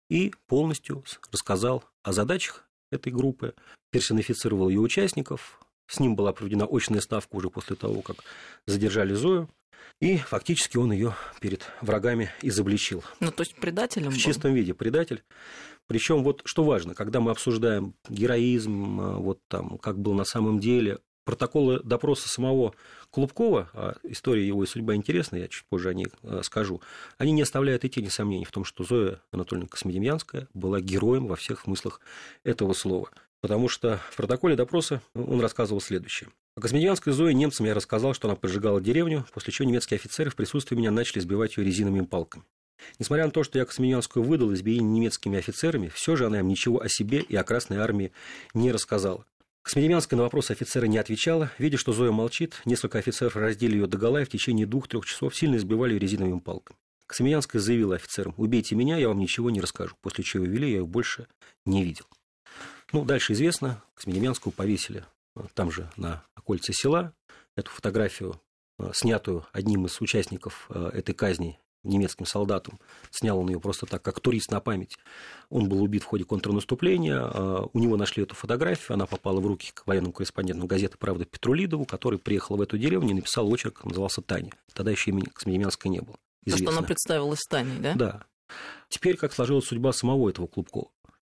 и 0.09 0.33
полностью 0.47 1.03
рассказал 1.31 1.83
о 2.03 2.13
задачах 2.13 2.67
этой 2.91 3.11
группы, 3.11 3.53
персонифицировал 3.91 4.69
ее 4.69 4.79
участников, 4.79 5.59
С 5.87 5.99
ним 5.99 6.15
была 6.15 6.33
проведена 6.33 6.65
очная 6.69 7.01
ставка 7.01 7.35
уже 7.35 7.49
после 7.49 7.75
того, 7.75 8.01
как 8.01 8.17
задержали 8.67 9.15
Зою. 9.15 9.49
И 9.99 10.17
фактически 10.17 10.77
он 10.77 10.91
ее 10.91 11.15
перед 11.41 11.65
врагами 11.81 12.29
изобличил. 12.43 13.03
Ну, 13.19 13.31
то 13.31 13.41
есть 13.41 13.55
предателем 13.55 14.11
В 14.11 14.13
был? 14.13 14.19
чистом 14.19 14.53
виде 14.53 14.73
предатель. 14.75 15.23
Причем 15.87 16.23
вот 16.23 16.41
что 16.45 16.63
важно, 16.63 16.93
когда 16.93 17.19
мы 17.19 17.31
обсуждаем 17.31 17.95
героизм, 18.07 18.99
а, 19.01 19.17
вот 19.17 19.39
там, 19.47 19.79
как 19.79 19.99
был 19.99 20.13
на 20.13 20.25
самом 20.25 20.59
деле, 20.59 20.99
протоколы 21.29 21.79
допроса 21.83 22.27
самого 22.27 22.73
Клубкова, 23.11 23.69
а 23.73 23.95
история 24.01 24.47
его 24.47 24.63
и 24.63 24.67
судьба 24.67 24.95
интересна, 24.95 25.35
я 25.35 25.47
чуть 25.47 25.63
позже 25.65 25.89
о 25.89 25.93
ней 25.93 26.07
а, 26.23 26.41
скажу, 26.41 26.81
они 27.19 27.31
не 27.33 27.43
оставляют 27.43 27.85
и 27.85 27.89
тени 27.89 28.07
сомнений 28.07 28.45
в 28.45 28.51
том, 28.51 28.65
что 28.65 28.83
Зоя 28.83 29.21
Анатольевна 29.31 29.67
Космодемьянская 29.67 30.47
была 30.55 30.79
героем 30.79 31.27
во 31.27 31.35
всех 31.35 31.61
смыслах 31.61 32.01
этого 32.43 32.73
слова. 32.73 33.11
Потому 33.41 33.69
что 33.69 34.01
в 34.09 34.17
протоколе 34.17 34.55
допроса 34.55 35.03
он 35.13 35.39
рассказывал 35.39 35.81
следующее. 35.81 36.29
О 36.57 36.61
Космедемьянской 36.61 37.13
Зое 37.13 37.35
немцам 37.35 37.67
я 37.67 37.75
рассказал, 37.75 38.15
что 38.15 38.27
она 38.27 38.35
поджигала 38.35 38.81
деревню, 38.81 39.25
после 39.31 39.53
чего 39.53 39.67
немецкие 39.67 39.97
офицеры 39.97 40.31
в 40.31 40.35
присутствии 40.35 40.75
меня 40.75 40.89
начали 40.89 41.19
сбивать 41.19 41.57
ее 41.57 41.63
резиновыми 41.63 42.05
палками. 42.05 42.43
Несмотря 42.97 43.25
на 43.25 43.31
то, 43.31 43.43
что 43.43 43.59
я 43.59 43.65
Космедемьянскую 43.65 44.25
выдал 44.25 44.51
избиение 44.55 44.89
немецкими 44.89 45.37
офицерами, 45.37 45.89
все 45.89 46.15
же 46.15 46.25
она 46.25 46.39
им 46.39 46.47
ничего 46.47 46.81
о 46.81 46.89
себе 46.89 47.19
и 47.19 47.35
о 47.35 47.43
Красной 47.43 47.77
Армии 47.77 48.11
не 48.55 48.71
рассказала. 48.71 49.25
Космедемьянская 49.61 50.17
на 50.17 50.23
вопросы 50.23 50.51
офицера 50.51 50.85
не 50.85 50.97
отвечала. 50.97 51.51
Видя, 51.57 51.77
что 51.77 51.91
Зоя 51.91 52.11
молчит, 52.11 52.61
несколько 52.65 52.97
офицеров 52.97 53.35
раздели 53.35 53.73
ее 53.73 53.87
догола 53.87 54.21
и 54.21 54.25
в 54.25 54.29
течение 54.29 54.65
двух-трех 54.65 55.05
часов 55.05 55.35
сильно 55.35 55.57
избивали 55.57 55.93
ее 55.93 55.99
резиновыми 55.99 56.39
палками. 56.39 56.77
Космедемьянская 57.07 57.61
заявила 57.61 57.95
офицерам, 57.95 58.35
убейте 58.37 58.75
меня, 58.75 58.97
я 58.97 59.07
вам 59.07 59.19
ничего 59.19 59.49
не 59.49 59.59
расскажу, 59.61 59.95
после 60.01 60.23
чего 60.23 60.45
вели, 60.45 60.69
я 60.69 60.77
ее 60.77 60.85
больше 60.85 61.27
не 61.65 61.83
видел. 61.83 62.05
Ну, 62.93 63.03
дальше 63.03 63.33
известно, 63.33 63.83
Космедемьянскую 63.95 64.53
повесили 64.53 65.05
э, 65.35 65.41
там 65.53 65.71
же 65.71 65.89
на 65.97 66.23
окольце 66.35 66.73
села. 66.73 67.13
Эту 67.55 67.71
фотографию, 67.71 68.39
э, 68.77 68.91
снятую 68.93 69.45
одним 69.51 69.87
из 69.87 69.99
участников 70.01 70.67
э, 70.69 70.91
этой 70.93 71.13
казни, 71.13 71.59
немецким 71.83 72.25
солдатом, 72.25 72.79
снял 73.11 73.39
он 73.39 73.49
ее 73.49 73.59
просто 73.59 73.85
так, 73.85 74.01
как 74.01 74.19
турист 74.19 74.51
на 74.51 74.59
память. 74.59 74.97
Он 75.49 75.69
был 75.69 75.81
убит 75.81 76.03
в 76.03 76.05
ходе 76.05 76.25
контрнаступления, 76.25 77.25
у 77.73 77.79
него 77.79 77.97
нашли 77.97 78.23
эту 78.23 78.35
фотографию, 78.35 78.95
она 78.95 79.05
попала 79.05 79.39
в 79.39 79.47
руки 79.47 79.71
к 79.73 79.87
военному 79.87 80.13
корреспонденту 80.13 80.67
газеты 80.67 80.97
«Правда» 80.97 81.25
Петрулидову, 81.25 81.85
который 81.85 82.19
приехал 82.19 82.57
в 82.57 82.61
эту 82.61 82.77
деревню 82.77 83.11
и 83.11 83.13
написал 83.13 83.49
очерк, 83.49 83.83
назывался 83.85 84.21
«Таня». 84.21 84.51
Тогда 84.73 84.91
еще 84.91 85.11
имени 85.11 85.25
Космедемьянской 85.25 85.89
не 85.89 86.01
было. 86.01 86.17
Известно. 86.45 86.65
То, 86.65 86.71
что 86.71 86.79
она 86.79 86.87
представилась 86.87 87.39
Таней, 87.49 87.79
да? 87.79 87.93
Да. 87.95 88.23
Теперь, 88.89 89.17
как 89.17 89.33
сложилась 89.33 89.65
судьба 89.65 89.93
самого 89.93 90.29
этого 90.29 90.47
Клубкова. 90.47 90.89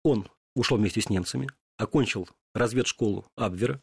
Он 0.04 0.28
ушел 0.56 0.78
вместе 0.78 1.02
с 1.02 1.10
немцами, 1.10 1.50
окончил 1.78 2.28
разведшколу 2.54 3.26
Абвера, 3.36 3.82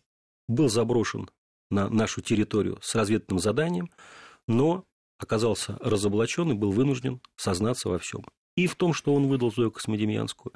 был 0.49 0.69
заброшен 0.69 1.31
на 1.71 1.88
нашу 1.88 2.21
территорию 2.21 2.79
с 2.83 2.95
разведным 2.95 3.38
заданием, 3.38 3.90
но 4.49 4.85
оказался 5.20 5.76
разоблачен 5.80 6.50
и 6.50 6.54
был 6.54 6.72
вынужден 6.72 7.20
сознаться 7.36 7.88
во 7.88 7.98
всем. 7.98 8.24
И 8.56 8.66
в 8.66 8.74
том, 8.74 8.94
что 8.94 9.14
он 9.14 9.28
выдал 9.28 9.52
Зою 9.52 9.70
Космодемьянскую, 9.70 10.52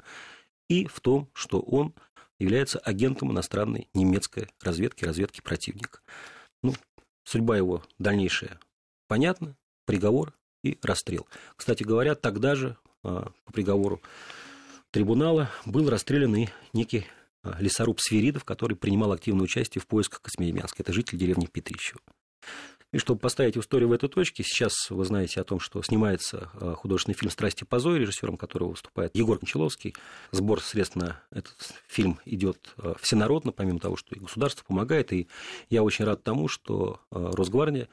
и 0.69 0.85
в 0.85 0.99
том, 0.99 1.29
что 1.33 1.59
он 1.59 1.93
является 2.39 2.79
агентом 2.79 3.31
иностранной 3.31 3.87
немецкой 3.93 4.49
разведки, 4.61 5.05
разведки 5.05 5.41
противника. 5.41 5.99
Ну, 6.63 6.73
судьба 7.23 7.57
его 7.57 7.83
дальнейшая 7.99 8.59
понятна, 9.07 9.55
приговор 9.85 10.33
и 10.63 10.77
расстрел. 10.81 11.27
Кстати 11.55 11.83
говоря, 11.83 12.15
тогда 12.15 12.55
же 12.55 12.77
а, 13.03 13.31
по 13.45 13.53
приговору 13.53 14.01
трибунала 14.91 15.51
был 15.65 15.89
расстрелян 15.89 16.35
и 16.35 16.47
некий 16.73 17.05
а, 17.43 17.55
лесоруб 17.61 17.99
Сверидов, 18.01 18.43
который 18.43 18.75
принимал 18.75 19.11
активное 19.11 19.43
участие 19.43 19.81
в 19.81 19.87
поисках 19.87 20.21
Космедемьянска. 20.21 20.81
Это 20.81 20.91
житель 20.91 21.17
деревни 21.17 21.45
Петрищево. 21.45 22.01
И 22.95 22.97
чтобы 22.97 23.19
поставить 23.19 23.57
историю 23.57 23.89
в 23.89 23.91
этой 23.91 24.07
точке, 24.07 24.41
сейчас 24.41 24.89
вы 24.89 25.03
знаете 25.03 25.41
о 25.41 25.43
том, 25.43 25.59
что 25.59 25.83
снимается 25.83 26.49
а, 26.53 26.75
художественный 26.75 27.13
фильм 27.13 27.29
«Страсти 27.29 27.65
по 27.65 27.77
Зое», 27.77 27.99
режиссером 27.99 28.37
которого 28.37 28.69
выступает 28.69 29.13
Егор 29.13 29.37
Кончаловский. 29.37 29.93
Сбор 30.31 30.61
средств 30.61 30.95
на 30.95 31.21
этот 31.29 31.57
фильм 31.89 32.21
идет 32.23 32.73
а, 32.77 32.95
всенародно, 33.01 33.51
помимо 33.51 33.79
того, 33.79 33.97
что 33.97 34.15
и 34.15 34.19
государство 34.19 34.63
помогает. 34.63 35.11
И 35.11 35.27
я 35.69 35.83
очень 35.83 36.05
рад 36.05 36.23
тому, 36.23 36.47
что 36.47 37.01
Росгвардия 37.11 37.89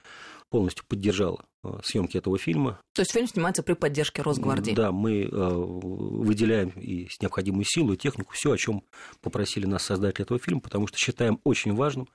полностью 0.50 0.84
поддержала 0.86 1.44
э, 1.64 1.80
съемки 1.82 2.16
этого 2.16 2.38
фильма. 2.38 2.78
То 2.94 3.02
есть 3.02 3.10
фильм 3.10 3.26
снимается 3.26 3.64
при 3.64 3.72
поддержке 3.72 4.22
Росгвардии? 4.22 4.72
Да, 4.72 4.92
мы 4.92 5.22
э, 5.22 5.28
выделяем 5.28 6.68
и 6.76 7.08
необходимую 7.20 7.64
силу, 7.64 7.94
и 7.94 7.96
технику, 7.96 8.34
все, 8.34 8.52
о 8.52 8.56
чем 8.56 8.84
попросили 9.20 9.66
нас 9.66 9.82
создатели 9.82 10.22
этого 10.22 10.38
фильма, 10.38 10.60
потому 10.60 10.86
что 10.86 10.96
считаем 10.96 11.40
очень 11.42 11.74
важным 11.74 12.06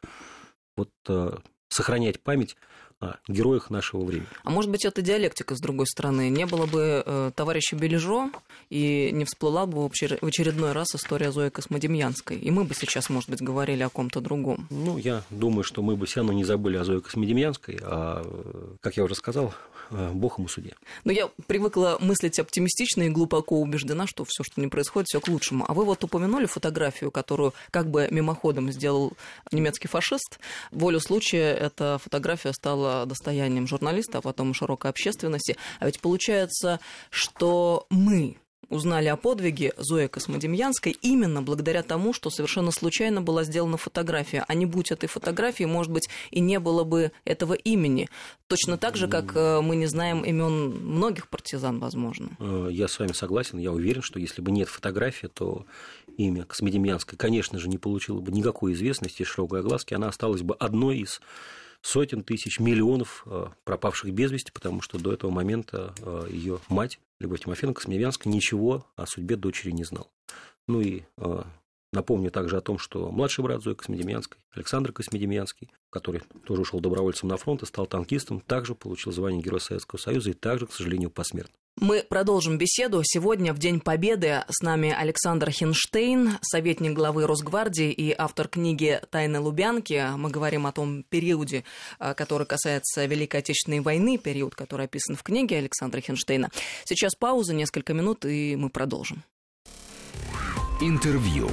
вот, 0.78 0.92
э, 1.10 1.32
сохранять 1.78 2.20
память 2.20 2.58
о 3.00 3.18
героях 3.28 3.70
нашего 3.70 4.04
времени. 4.04 4.28
А 4.44 4.50
может 4.50 4.72
быть, 4.72 4.84
это 4.84 5.04
диалектика, 5.04 5.56
с 5.56 5.60
другой 5.60 5.86
стороны? 5.86 6.30
Не 6.30 6.48
было 6.48 6.66
бы 6.66 7.04
э, 7.06 7.32
товарища 7.36 7.76
Бележо, 7.76 8.32
и 8.72 9.12
не 9.14 9.24
всплыла 9.24 9.68
бы 9.68 9.88
в 9.88 9.92
очередной 9.92 10.72
раз 10.72 10.88
история 10.96 11.32
Зои 11.32 11.50
Космодемьянской. 11.50 12.38
И 12.38 12.50
мы 12.50 12.64
бы 12.64 12.74
сейчас, 12.74 13.10
может 13.10 13.30
быть, 13.30 13.42
говорили 13.42 13.84
о 13.84 13.90
ком-то 13.90 14.20
другом. 14.20 14.68
Ну, 14.72 14.98
я 14.98 15.22
думаю, 15.30 15.64
что 15.64 15.84
мы 15.84 15.96
бы 15.96 16.08
все 16.08 16.22
равно 16.22 16.34
не 16.34 16.44
забыли 16.44 16.78
о 16.78 16.84
Зое 16.84 17.00
Космодемьянской, 17.00 17.80
а, 17.84 18.78
как 18.82 18.98
я 18.98 19.04
уже 19.04 19.14
сказал, 19.14 19.54
Э, 19.54 19.77
Бог 19.92 20.38
ему 20.38 20.48
судья. 20.48 20.74
Но 21.04 21.12
я 21.12 21.28
привыкла 21.48 21.98
мыслить 22.00 22.40
оптимистично 22.40 23.04
и 23.04 23.10
глубоко 23.10 23.60
убеждена, 23.60 24.08
что 24.08 24.26
все, 24.26 24.44
что 24.44 24.60
не 24.62 24.68
происходит, 24.68 25.08
все 25.08 25.20
к 25.20 25.28
лучшему. 25.28 25.66
А 25.68 25.74
вы 25.74 25.86
вот 25.86 26.04
упомянули 26.04 26.46
фотографию, 26.46 27.12
которую 27.12 27.54
как 27.72 27.90
бы 27.90 28.08
мимоходом 28.12 28.72
сделал 28.72 29.14
немецкий 29.52 29.88
фашист. 29.88 30.40
Волю 30.72 31.00
случая 31.00 31.54
эта 31.54 32.00
фотография 32.04 32.54
стала 32.54 33.06
достоянием 33.06 33.68
журналиста, 33.68 34.20
а 34.20 34.22
потом 34.22 34.52
и 34.52 34.54
широкой 34.54 34.92
общественности. 34.92 35.58
А 35.80 35.86
ведь 35.86 36.00
получается, 36.00 36.80
что 37.10 37.86
мы 37.90 38.38
узнали 38.70 39.08
о 39.08 39.16
подвиге 39.16 39.74
Зои 39.78 40.08
Космодемьянской 40.08 40.92
именно 41.02 41.42
благодаря 41.42 41.84
тому, 41.84 42.14
что 42.14 42.30
совершенно 42.30 42.72
случайно 42.72 43.22
была 43.22 43.44
сделана 43.44 43.78
фотография. 43.78 44.44
А 44.48 44.54
не 44.54 44.66
будь 44.66 44.92
этой 44.92 45.08
фотографии, 45.08 45.64
может 45.64 45.92
быть, 45.92 46.10
и 46.32 46.40
не 46.40 46.60
было 46.60 46.84
бы 46.84 47.12
этого 47.26 47.54
имени. 47.54 48.10
Точно 48.48 48.78
так 48.78 48.96
же, 48.96 49.08
как 49.08 49.36
э, 49.36 49.62
мы 49.62 49.76
не 49.76 49.88
знаем 49.88 50.24
имен 50.24 50.70
многих 50.70 51.30
партизан, 51.30 51.80
возможно. 51.80 52.30
Э, 52.40 52.70
я 52.72 52.88
с 52.88 53.00
вами 53.00 53.14
согласен. 53.14 53.58
Я 53.58 53.72
уверен, 53.72 54.02
что 54.02 54.20
если 54.20 54.42
бы 54.42 54.52
нет 54.52 54.68
фотографии, 54.68 55.28
то 55.28 55.66
имя 56.18 56.44
Космодемьянской, 56.44 57.18
конечно 57.18 57.60
же, 57.60 57.70
не 57.70 57.78
получило 57.78 58.20
бы 58.20 58.32
никакой 58.32 58.74
известности, 58.74 59.24
широкой 59.24 59.62
огласки. 59.62 59.94
Она 59.94 60.08
осталась 60.10 60.42
бы 60.42 60.56
одной 60.56 61.00
из 61.00 61.22
сотен 61.82 62.24
тысяч, 62.24 62.60
миллионов 62.60 63.24
э, 63.28 63.48
пропавших 63.64 64.12
без 64.12 64.32
вести, 64.32 64.52
потому 64.52 64.82
что 64.82 65.00
до 65.00 65.14
этого 65.14 65.32
момента 65.32 65.94
ее 66.30 66.60
мать 66.70 67.00
Любовь 67.20 67.42
Тимофеевна 67.42 67.74
Космевянская 67.74 68.32
ничего 68.32 68.86
о 68.96 69.06
судьбе 69.08 69.36
дочери 69.36 69.72
не 69.72 69.84
знал. 69.84 70.12
Ну 70.68 70.82
и 70.82 71.04
э, 71.18 71.44
напомню 71.92 72.30
также 72.30 72.58
о 72.58 72.62
том, 72.62 72.78
что 72.78 73.12
младший 73.12 73.44
брат 73.44 73.64
Зои 73.64 73.74
Космедемьянской, 73.74 74.40
Александр 74.52 74.92
Космедемьянский, 74.92 75.72
который 75.90 76.22
тоже 76.46 76.62
ушел 76.62 76.80
добровольцем 76.80 77.30
на 77.30 77.38
фронт 77.38 77.64
и 77.64 77.66
стал 77.66 77.88
танкистом, 77.88 78.42
также 78.42 78.76
получил 78.76 79.12
звание 79.12 79.42
Героя 79.42 79.60
Советского 79.60 80.00
Союза 80.00 80.32
и 80.32 80.34
также, 80.34 80.68
к 80.68 80.74
сожалению, 80.74 81.10
посмертно. 81.10 81.56
Мы 81.80 82.04
продолжим 82.10 82.58
беседу. 82.58 83.02
Сегодня, 83.04 83.54
в 83.54 83.60
День 83.60 83.80
Победы, 83.80 84.44
с 84.50 84.64
нами 84.64 84.90
Александр 84.92 85.52
Хинштейн, 85.52 86.40
советник 86.42 86.94
главы 86.94 87.28
Росгвардии 87.28 87.92
и 87.92 88.16
автор 88.18 88.48
книги 88.48 89.00
«Тайны 89.12 89.40
Лубянки». 89.40 90.04
Мы 90.18 90.32
говорим 90.32 90.66
о 90.66 90.72
том 90.72 91.04
периоде, 91.04 91.64
э, 92.00 92.16
который 92.16 92.48
касается 92.48 93.06
Великой 93.06 93.42
Отечественной 93.42 93.82
войны, 93.82 94.18
период, 94.18 94.56
который 94.56 94.88
описан 94.88 95.16
в 95.16 95.22
книге 95.22 95.60
Александра 95.60 96.02
Хинштейна. 96.02 96.50
Сейчас 96.84 97.14
пауза, 97.14 97.54
несколько 97.54 97.94
минут, 97.94 98.26
и 98.26 98.56
мы 98.56 98.72
продолжим. 98.72 99.22
Интервью. 100.82 101.52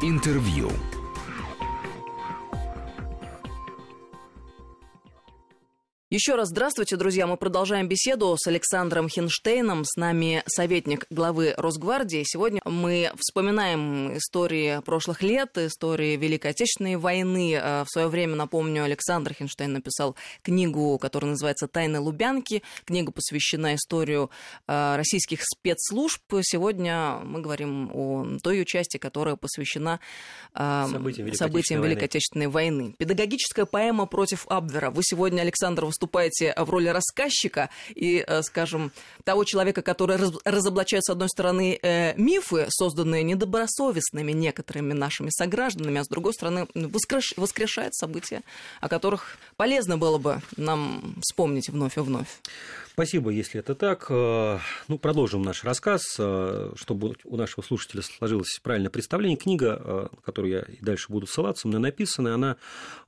Интервью. 0.00 0.70
Еще 6.14 6.36
раз 6.36 6.50
здравствуйте, 6.50 6.94
друзья. 6.94 7.26
Мы 7.26 7.36
продолжаем 7.36 7.88
беседу 7.88 8.36
с 8.38 8.46
Александром 8.46 9.08
Хинштейном. 9.08 9.84
С 9.84 9.96
нами 9.96 10.44
советник 10.46 11.06
главы 11.10 11.54
Росгвардии. 11.56 12.22
Сегодня 12.24 12.60
мы 12.64 13.10
вспоминаем 13.18 14.16
истории 14.16 14.80
прошлых 14.84 15.22
лет, 15.22 15.58
истории 15.58 16.14
Великой 16.14 16.52
Отечественной 16.52 16.94
войны. 16.94 17.54
Э, 17.54 17.82
в 17.82 17.88
свое 17.90 18.06
время, 18.06 18.36
напомню, 18.36 18.84
Александр 18.84 19.34
Хинштейн 19.34 19.72
написал 19.72 20.14
книгу, 20.42 20.98
которая 20.98 21.32
называется 21.32 21.66
«Тайны 21.66 21.98
Лубянки». 21.98 22.62
Книга 22.84 23.10
посвящена 23.10 23.74
историю 23.74 24.30
э, 24.68 24.94
российских 24.94 25.40
спецслужб. 25.42 26.22
Сегодня 26.42 27.22
мы 27.24 27.40
говорим 27.40 27.90
о 27.92 28.38
той 28.40 28.58
ее 28.58 28.64
части, 28.64 28.98
которая 28.98 29.34
посвящена 29.34 29.98
э, 30.54 30.86
событиям 30.92 31.26
Великой, 31.26 31.38
событиям 31.38 31.82
Великой 31.82 32.04
Отечественной 32.04 32.46
войны. 32.46 32.94
Педагогическая 32.98 33.64
поэма 33.64 34.06
против 34.06 34.46
Абвера. 34.48 34.92
Вы 34.92 35.02
сегодня, 35.02 35.40
Александр, 35.40 35.86
выступаете 35.86 36.03
выступаете 36.04 36.54
в 36.56 36.70
роли 36.70 36.88
рассказчика 36.88 37.70
и, 37.94 38.24
скажем, 38.42 38.92
того 39.24 39.44
человека, 39.44 39.82
который 39.82 40.18
разоблачает, 40.44 41.04
с 41.04 41.10
одной 41.10 41.28
стороны, 41.28 41.80
мифы, 42.16 42.66
созданные 42.68 43.22
недобросовестными 43.22 44.32
некоторыми 44.32 44.92
нашими 44.92 45.30
согражданами, 45.30 46.00
а 46.00 46.04
с 46.04 46.08
другой 46.08 46.34
стороны, 46.34 46.66
воскрешает 47.36 47.94
события, 47.94 48.42
о 48.80 48.88
которых 48.88 49.38
полезно 49.56 49.96
было 49.96 50.18
бы 50.18 50.42
нам 50.56 51.16
вспомнить 51.22 51.70
вновь 51.70 51.96
и 51.96 52.00
вновь. 52.00 52.28
Спасибо, 52.94 53.30
если 53.30 53.58
это 53.58 53.74
так. 53.74 54.06
Э, 54.08 54.60
ну, 54.86 54.98
продолжим 54.98 55.42
наш 55.42 55.64
рассказ, 55.64 56.14
э, 56.16 56.70
чтобы 56.76 57.16
у 57.24 57.36
нашего 57.36 57.64
слушателя 57.64 58.02
сложилось 58.02 58.60
правильное 58.62 58.88
представление. 58.88 59.36
Книга, 59.36 59.82
э, 59.84 60.06
на 60.12 60.22
которую 60.22 60.52
я 60.52 60.60
и 60.60 60.80
дальше 60.80 61.06
буду 61.08 61.26
ссылаться, 61.26 61.66
мной 61.66 61.80
написана, 61.80 62.34
она 62.34 62.56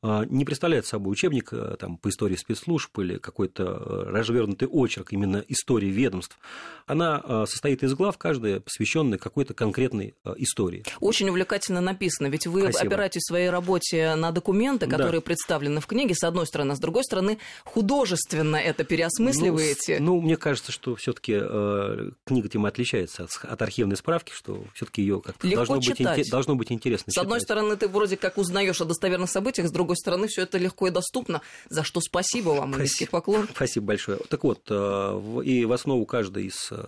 не 0.02 0.44
представляет 0.44 0.86
собой 0.86 1.12
учебник 1.12 1.52
там, 1.78 1.98
по 1.98 2.08
истории 2.08 2.36
спецслужб 2.36 2.96
или 2.98 3.18
какой-то 3.18 4.06
развернутый 4.10 4.68
очерк 4.68 5.12
именно 5.12 5.44
истории 5.48 5.88
ведомств. 5.88 6.38
Она 6.86 7.46
состоит 7.46 7.82
из 7.82 7.94
глав, 7.94 8.18
каждая 8.18 8.60
посвященная 8.60 9.18
какой-то 9.18 9.54
конкретной 9.54 10.14
истории. 10.36 10.84
Очень 11.00 11.28
увлекательно 11.28 11.80
написано, 11.80 12.28
ведь 12.28 12.46
вы 12.46 12.62
Спасибо. 12.62 12.86
опираетесь 12.86 13.22
в 13.22 13.28
своей 13.28 13.50
работе 13.50 14.14
на 14.14 14.30
документы, 14.30 14.86
которые 14.86 15.20
да. 15.20 15.24
представлены 15.26 15.80
в 15.80 15.86
книге, 15.86 16.14
с 16.14 16.22
одной 16.22 16.46
стороны, 16.46 16.76
с 16.76 16.78
другой 16.78 17.04
стороны, 17.04 17.38
художественно 17.64 18.56
это 18.56 18.84
переосмысливаете. 18.84 19.75
Ну, 19.76 19.86
делаете? 19.86 20.04
Ну, 20.04 20.20
мне 20.20 20.36
кажется, 20.36 20.72
что 20.72 20.94
все-таки 20.96 21.38
э, 21.40 22.10
книга 22.24 22.48
тем 22.48 22.66
отличается 22.66 23.24
от, 23.24 23.30
от 23.44 23.62
архивной 23.62 23.96
справки, 23.96 24.32
что 24.34 24.64
все-таки 24.74 25.02
ее 25.02 25.20
как-то 25.20 25.48
должно 25.48 25.80
читать. 25.80 26.18
быть, 26.18 26.30
должно 26.30 26.54
быть 26.54 26.72
интересно. 26.72 27.10
С 27.10 27.14
читать. 27.14 27.24
одной 27.24 27.40
стороны, 27.40 27.76
ты 27.76 27.88
вроде 27.88 28.16
как 28.16 28.38
узнаешь 28.38 28.80
о 28.80 28.84
достоверных 28.84 29.30
событиях, 29.30 29.68
с 29.68 29.72
другой 29.72 29.96
стороны, 29.96 30.28
все 30.28 30.42
это 30.42 30.58
легко 30.58 30.88
и 30.88 30.90
доступно. 30.90 31.42
За 31.68 31.82
что 31.82 32.00
спасибо 32.00 32.50
вам, 32.50 32.80
низкий 32.80 33.06
поклон. 33.06 33.48
Спасибо 33.54 33.86
большое. 33.86 34.18
Так 34.28 34.44
вот, 34.44 34.62
э, 34.68 35.42
и 35.44 35.64
в 35.64 35.72
основу 35.72 36.06
каждой 36.06 36.46
из 36.46 36.68
э, 36.70 36.86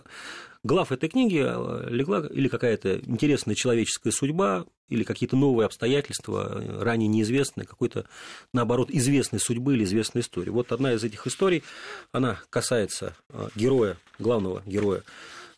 глав 0.63 0.91
этой 0.91 1.09
книги 1.09 1.43
э, 1.43 1.89
легла 1.89 2.25
или 2.29 2.47
какая-то 2.47 2.99
интересная 2.99 3.55
человеческая 3.55 4.11
судьба, 4.11 4.65
или 4.89 5.03
какие-то 5.03 5.35
новые 5.35 5.65
обстоятельства, 5.65 6.61
э, 6.61 6.83
ранее 6.83 7.07
неизвестные, 7.07 7.65
какой-то, 7.65 8.05
наоборот, 8.53 8.89
известной 8.91 9.39
судьбы 9.39 9.75
или 9.75 9.83
известной 9.83 10.21
истории. 10.21 10.49
Вот 10.49 10.71
одна 10.71 10.93
из 10.93 11.03
этих 11.03 11.25
историй, 11.27 11.63
она 12.11 12.39
касается 12.49 13.15
э, 13.29 13.49
героя, 13.55 13.97
главного 14.17 14.61
героя 14.65 15.03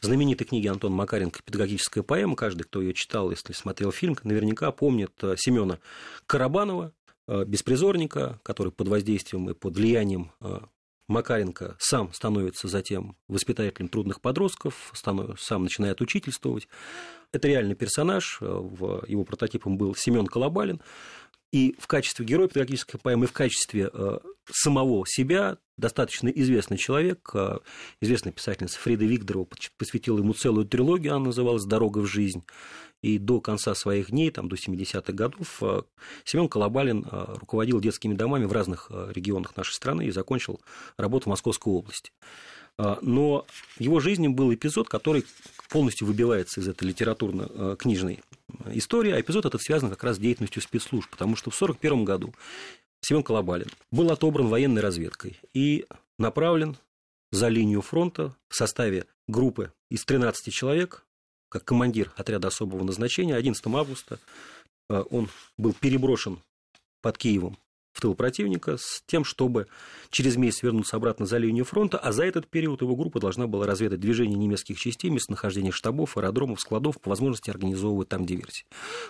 знаменитой 0.02 0.48
книги 0.48 0.68
Антона 0.68 0.96
Макаренко 0.96 1.42
«Педагогическая 1.44 2.04
поэма». 2.04 2.36
Каждый, 2.36 2.64
кто 2.64 2.82
ее 2.82 2.94
читал, 2.94 3.30
если 3.30 3.54
смотрел 3.54 3.92
фильм, 3.92 4.18
наверняка 4.24 4.72
помнит 4.72 5.12
Семена 5.38 5.78
Карабанова, 6.26 6.92
беспризорника, 7.28 8.40
который 8.42 8.72
под 8.72 8.88
воздействием 8.88 9.48
и 9.52 9.54
под 9.54 9.76
влиянием 9.76 10.32
Макаренко 11.12 11.76
сам 11.80 12.12
становится 12.14 12.68
затем 12.68 13.16
воспитателем 13.28 13.90
трудных 13.90 14.22
подростков, 14.22 14.92
сам 14.94 15.64
начинает 15.64 16.02
учительствовать. 16.02 16.68
Это 17.32 17.48
реальный 17.48 17.76
персонаж, 17.76 18.40
э, 18.42 18.46
его 18.46 19.24
прототипом 19.24 19.78
был 19.78 19.96
Семен 19.96 20.26
Колобалин. 20.26 20.82
И 21.52 21.76
в 21.80 21.88
качестве 21.88 22.26
героя 22.26 22.48
педагогической 22.48 22.98
поэмы, 22.98 23.26
и 23.26 23.28
в 23.28 23.34
качестве 23.34 23.90
э, 23.92 24.20
самого 24.50 25.04
себя 25.06 25.58
достаточно 25.76 26.30
известный 26.30 26.78
человек, 26.78 27.30
э, 27.34 27.60
известная 28.00 28.32
писательница 28.32 28.80
Фрида 28.80 29.04
Викторова 29.04 29.48
посвятила 29.78 30.20
ему 30.20 30.34
целую 30.34 30.66
трилогию, 30.66 31.16
она 31.16 31.26
называлась 31.26 31.66
«Дорога 31.66 32.00
в 32.00 32.06
жизнь». 32.06 32.46
И 33.02 33.18
до 33.18 33.42
конца 33.42 33.74
своих 33.74 34.12
дней, 34.12 34.30
там, 34.32 34.48
до 34.48 34.56
70-х 34.56 35.14
годов, 35.14 35.58
э, 35.62 35.82
Семен 36.24 36.48
Колобалин 36.48 37.06
руководил 37.12 37.80
детскими 37.80 38.14
домами 38.14 38.46
в 38.46 38.52
разных 38.52 38.92
регионах 38.92 39.56
нашей 39.58 39.74
страны 39.74 40.06
и 40.08 40.12
закончил 40.12 40.62
работу 40.98 41.26
в 41.26 41.30
Московской 41.30 41.74
области. 41.74 42.12
Но 43.02 43.46
его 43.78 44.00
жизни 44.00 44.28
был 44.28 44.52
эпизод, 44.54 44.88
который 44.88 45.26
полностью 45.70 46.08
выбивается 46.08 46.62
из 46.62 46.68
этой 46.68 46.88
литературно-книжной 46.88 48.22
истории, 48.74 49.12
а 49.12 49.22
эпизод 49.22 49.46
этот 49.46 49.62
связан 49.62 49.90
как 49.90 50.04
раз 50.04 50.16
с 50.16 50.20
деятельностью 50.20 50.62
спецслужб, 50.62 51.10
потому 51.10 51.36
что 51.36 51.52
в 51.52 51.56
1941 51.56 52.06
году 52.06 52.34
Семен 53.02 53.24
Колобалин 53.24 53.68
был 53.92 54.12
отобран 54.12 54.48
военной 54.48 54.82
разведкой 54.82 55.40
и 55.54 55.86
направлен 56.18 56.78
за 57.32 57.48
линию 57.48 57.82
фронта 57.82 58.36
в 58.50 58.56
составе 58.56 59.06
группы 59.28 59.74
из 59.90 60.06
13 60.06 60.54
человек, 60.54 61.06
как 61.52 61.66
командир 61.66 62.12
отряда 62.16 62.48
особого 62.48 62.84
назначения. 62.84 63.36
11 63.36 63.64
августа 63.68 64.20
э, 64.90 65.04
он 65.10 65.30
был 65.58 65.74
переброшен 65.74 66.40
под 67.02 67.18
Киевом 67.18 67.58
в 67.92 68.00
тыл 68.00 68.16
противника 68.16 68.78
с 68.78 69.04
тем, 69.06 69.26
чтобы 69.26 69.68
через 70.12 70.38
месяц 70.38 70.64
вернуться 70.64 70.96
обратно 70.96 71.26
за 71.26 71.38
линию 71.38 71.66
фронта, 71.66 71.98
а 71.98 72.14
за 72.14 72.24
этот 72.24 72.48
период 72.48 72.82
его 72.82 72.96
группа 72.96 73.20
должна 73.20 73.48
была 73.48 73.68
разведать 73.68 74.00
движение 74.00 74.38
немецких 74.38 74.80
частей, 74.80 75.10
местонахождение 75.10 75.74
штабов, 75.74 76.16
аэродромов, 76.16 76.62
складов, 76.62 77.02
по 77.02 77.10
возможности 77.10 77.50
организовывать 77.50 78.08
там 78.08 78.26
диверсии. 78.26 78.66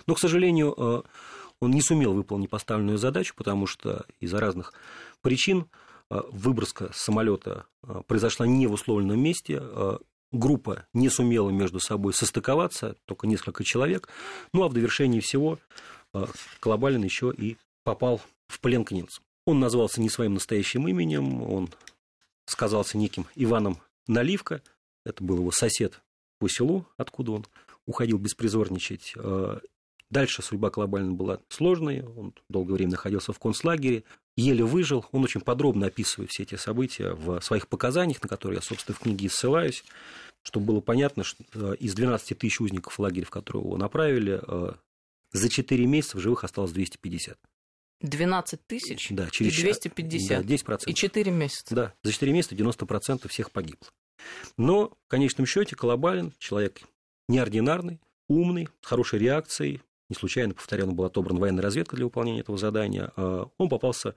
Но, 0.08 0.16
к 0.16 0.18
сожалению, 0.18 0.74
э, 0.76 1.02
он 1.60 1.70
не 1.70 1.80
сумел 1.80 2.12
выполнить 2.12 2.50
поставленную 2.50 2.98
задачу, 2.98 3.34
потому 3.36 3.68
что 3.68 4.04
из-за 4.18 4.40
разных 4.40 4.72
причин 5.20 5.66
э, 6.10 6.20
выброска 6.32 6.90
самолета 6.92 7.66
произошла 8.08 8.48
не 8.48 8.66
в 8.66 8.72
условленном 8.72 9.20
месте, 9.20 9.62
группа 10.32 10.86
не 10.92 11.08
сумела 11.08 11.50
между 11.50 11.78
собой 11.78 12.14
состыковаться, 12.14 12.96
только 13.04 13.26
несколько 13.26 13.62
человек, 13.64 14.08
ну 14.52 14.64
а 14.64 14.68
в 14.68 14.72
довершении 14.72 15.20
всего 15.20 15.58
Колобалин 16.60 17.02
еще 17.02 17.32
и 17.36 17.56
попал 17.84 18.20
в 18.48 18.60
плен 18.60 18.84
к 18.84 18.90
немцам. 18.90 19.22
Он 19.46 19.60
назвался 19.60 20.00
не 20.00 20.10
своим 20.10 20.34
настоящим 20.34 20.88
именем, 20.88 21.42
он 21.42 21.70
сказался 22.46 22.98
неким 22.98 23.26
Иваном 23.34 23.78
Наливка, 24.06 24.62
это 25.04 25.22
был 25.22 25.38
его 25.38 25.50
сосед 25.50 26.00
по 26.38 26.48
селу, 26.48 26.86
откуда 26.96 27.32
он 27.32 27.46
уходил 27.86 28.18
беспризорничать. 28.18 29.14
Дальше 30.12 30.42
судьба 30.42 30.68
Колобалина 30.68 31.14
была 31.14 31.40
сложной, 31.48 32.02
он 32.02 32.34
долгое 32.50 32.74
время 32.74 32.90
находился 32.90 33.32
в 33.32 33.38
концлагере, 33.38 34.04
еле 34.36 34.62
выжил, 34.62 35.06
он 35.10 35.24
очень 35.24 35.40
подробно 35.40 35.86
описывает 35.86 36.30
все 36.30 36.42
эти 36.42 36.56
события 36.56 37.14
в 37.14 37.40
своих 37.40 37.66
показаниях, 37.66 38.22
на 38.22 38.28
которые 38.28 38.58
я, 38.58 38.62
собственно, 38.62 38.94
в 38.94 38.98
книге 38.98 39.30
ссылаюсь, 39.30 39.82
чтобы 40.42 40.66
было 40.66 40.80
понятно, 40.82 41.24
что 41.24 41.42
э, 41.54 41.76
из 41.76 41.94
12 41.94 42.36
тысяч 42.36 42.60
узников 42.60 42.98
лагеря, 42.98 43.24
в 43.24 43.30
которые 43.30 43.62
его 43.62 43.78
направили, 43.78 44.38
э, 44.46 44.72
за 45.32 45.48
4 45.48 45.86
месяца 45.86 46.18
в 46.18 46.20
живых 46.20 46.44
осталось 46.44 46.72
250. 46.72 47.38
12 48.02 48.66
тысяч 48.66 49.08
да, 49.12 49.30
через, 49.30 49.58
и 49.58 49.62
250. 49.62 50.46
Да, 50.46 50.54
10%. 50.54 50.82
И 50.88 50.94
4 50.94 51.30
месяца. 51.30 51.74
Да, 51.74 51.94
за 52.02 52.12
4 52.12 52.32
месяца 52.32 52.54
90% 52.54 53.28
всех 53.28 53.50
погибло. 53.50 53.88
Но 54.58 54.90
в 55.06 55.08
конечном 55.08 55.46
счете 55.46 55.74
Колобалин 55.74 56.34
человек 56.38 56.82
неординарный, 57.30 57.98
умный, 58.28 58.68
с 58.82 58.86
хорошей 58.86 59.18
реакцией, 59.18 59.80
не 60.12 60.18
случайно, 60.18 60.54
повторяю, 60.54 60.90
он 60.90 60.94
был 60.94 61.04
отобран 61.04 61.38
военной 61.38 61.62
разведкой 61.62 61.96
для 61.96 62.04
выполнения 62.04 62.40
этого 62.40 62.58
задания, 62.58 63.12
а 63.16 63.48
он 63.56 63.68
попался 63.68 64.14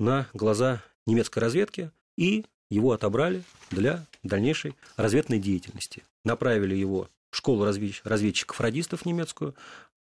на 0.00 0.26
глаза 0.32 0.82
немецкой 1.06 1.40
разведки, 1.40 1.90
и 2.16 2.46
его 2.70 2.92
отобрали 2.92 3.42
для 3.70 4.06
дальнейшей 4.22 4.74
разведной 4.96 5.38
деятельности. 5.38 6.04
Направили 6.24 6.74
его 6.74 7.08
в 7.30 7.36
школу 7.36 7.64
разведчиков-радистов 7.64 9.04
немецкую, 9.04 9.54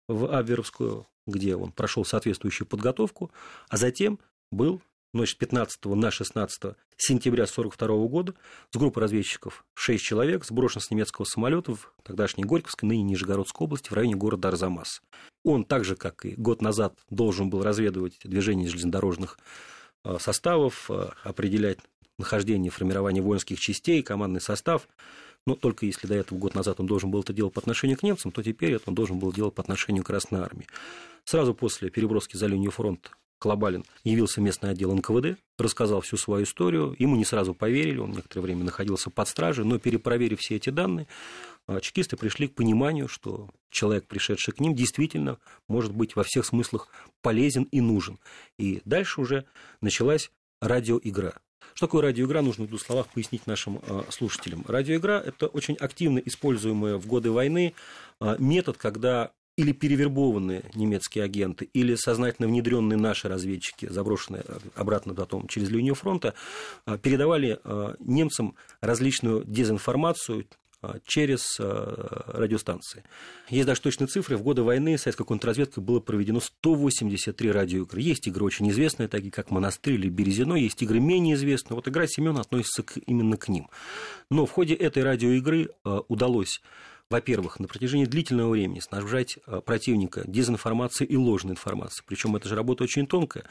в 0.08 0.36
Абверовскую, 0.36 1.06
где 1.26 1.56
он 1.56 1.72
прошел 1.72 2.04
соответствующую 2.04 2.66
подготовку, 2.66 3.30
а 3.68 3.76
затем 3.76 4.18
был 4.50 4.80
ночь 5.12 5.36
15 5.36 5.84
на 5.86 6.10
16 6.10 6.74
сентября 6.96 7.44
1942 7.44 8.08
года 8.08 8.34
с 8.70 8.76
группой 8.76 9.00
разведчиков 9.00 9.64
6 9.74 10.02
человек 10.02 10.44
сброшен 10.44 10.80
с 10.80 10.90
немецкого 10.90 11.24
самолета 11.24 11.74
в 11.74 11.92
тогдашней 12.02 12.44
Горьковской, 12.44 12.88
ныне 12.88 13.02
Нижегородской 13.02 13.64
области 13.64 13.88
в 13.88 13.92
районе 13.92 14.16
города 14.16 14.48
Арзамас. 14.48 15.02
Он, 15.44 15.64
так 15.64 15.84
же, 15.84 15.96
как 15.96 16.24
и 16.24 16.34
год 16.36 16.62
назад, 16.62 16.94
должен 17.08 17.50
был 17.50 17.62
разведывать 17.62 18.18
движение 18.22 18.68
железнодорожных 18.68 19.38
э, 20.04 20.18
составов, 20.20 20.90
э, 20.90 21.08
определять 21.24 21.78
нахождение, 22.18 22.70
формирование 22.70 23.22
воинских 23.22 23.58
частей, 23.58 24.02
командный 24.02 24.40
состав– 24.40 24.88
но 25.46 25.54
только 25.54 25.86
если 25.86 26.06
до 26.06 26.14
этого 26.14 26.38
год 26.38 26.54
назад 26.54 26.80
он 26.80 26.86
должен 26.86 27.10
был 27.10 27.20
это 27.20 27.32
делать 27.32 27.54
по 27.54 27.60
отношению 27.60 27.96
к 27.96 28.02
немцам, 28.02 28.30
то 28.30 28.42
теперь 28.42 28.74
это 28.74 28.84
он 28.88 28.94
должен 28.94 29.18
был 29.18 29.32
делать 29.32 29.54
по 29.54 29.62
отношению 29.62 30.04
к 30.04 30.06
Красной 30.06 30.40
Армии. 30.40 30.66
Сразу 31.24 31.54
после 31.54 31.90
переброски 31.90 32.36
за 32.36 32.46
линию 32.46 32.70
фронта 32.70 33.10
Колобалин 33.40 33.84
явился 34.04 34.40
в 34.40 34.44
местный 34.44 34.70
отдел 34.70 34.94
НКВД, 34.94 35.40
рассказал 35.58 36.02
всю 36.02 36.16
свою 36.16 36.44
историю. 36.44 36.94
Ему 36.98 37.16
не 37.16 37.24
сразу 37.24 37.54
поверили, 37.54 37.98
он 37.98 38.12
некоторое 38.12 38.42
время 38.42 38.64
находился 38.64 39.10
под 39.10 39.26
стражей, 39.26 39.64
но 39.64 39.78
перепроверив 39.78 40.38
все 40.40 40.56
эти 40.56 40.68
данные, 40.70 41.08
а, 41.66 41.80
чекисты 41.80 42.16
пришли 42.16 42.48
к 42.48 42.54
пониманию, 42.54 43.08
что 43.08 43.48
человек, 43.70 44.06
пришедший 44.06 44.52
к 44.52 44.60
ним, 44.60 44.74
действительно 44.74 45.38
может 45.68 45.92
быть 45.92 46.16
во 46.16 46.22
всех 46.22 46.44
смыслах 46.44 46.88
полезен 47.22 47.64
и 47.64 47.80
нужен. 47.80 48.18
И 48.58 48.82
дальше 48.84 49.22
уже 49.22 49.46
началась 49.80 50.30
радиоигра. 50.60 51.40
Что 51.74 51.86
такое 51.86 52.02
радиоигра, 52.02 52.42
нужно 52.42 52.64
в 52.64 52.68
двух 52.68 52.82
словах 52.82 53.08
пояснить 53.08 53.46
нашим 53.46 53.80
а, 53.88 54.04
слушателям. 54.10 54.66
Радиоигра– 54.68 55.22
это 55.26 55.46
очень 55.46 55.76
активно 55.76 56.18
используемый 56.18 56.98
в 56.98 57.06
годы 57.06 57.30
войны 57.30 57.72
а, 58.20 58.36
метод, 58.38 58.76
когда 58.76 59.32
или 59.60 59.72
перевербованные 59.72 60.62
немецкие 60.74 61.24
агенты, 61.24 61.68
или 61.74 61.94
сознательно 61.94 62.48
внедренные 62.48 62.96
наши 62.96 63.28
разведчики, 63.28 63.86
заброшенные 63.86 64.44
обратно 64.74 65.14
потом 65.14 65.46
через 65.48 65.68
линию 65.68 65.94
фронта, 65.94 66.34
передавали 67.02 67.58
немцам 67.98 68.54
различную 68.80 69.44
дезинформацию, 69.44 70.46
через 71.04 71.58
радиостанции. 71.58 73.04
Есть 73.50 73.66
даже 73.66 73.82
точные 73.82 74.08
цифры. 74.08 74.38
В 74.38 74.42
годы 74.42 74.62
войны 74.62 74.96
советской 74.96 75.26
контрразведкой 75.26 75.84
было 75.84 76.00
проведено 76.00 76.40
183 76.40 77.50
радиоигры. 77.52 78.00
Есть 78.00 78.26
игры 78.26 78.46
очень 78.46 78.70
известные, 78.70 79.06
такие 79.06 79.30
как 79.30 79.50
«Монастырь» 79.50 79.96
или 79.96 80.08
«Березино», 80.08 80.54
есть 80.54 80.82
игры 80.82 80.98
менее 80.98 81.34
известные. 81.34 81.74
Вот 81.74 81.86
игра 81.86 82.06
Семен 82.06 82.38
относится 82.38 82.82
к, 82.82 82.96
именно 83.06 83.36
к 83.36 83.48
ним. 83.48 83.68
Но 84.30 84.46
в 84.46 84.52
ходе 84.52 84.72
этой 84.72 85.02
радиоигры 85.02 85.68
удалось 85.84 86.62
во-первых, 87.10 87.58
на 87.58 87.68
протяжении 87.68 88.04
длительного 88.04 88.50
времени 88.50 88.80
снабжать 88.80 89.38
противника 89.66 90.22
дезинформацией 90.26 91.10
и 91.10 91.16
ложной 91.16 91.52
информацией. 91.52 92.04
Причем 92.06 92.36
эта 92.36 92.48
же 92.48 92.54
работа 92.54 92.84
очень 92.84 93.06
тонкая, 93.06 93.44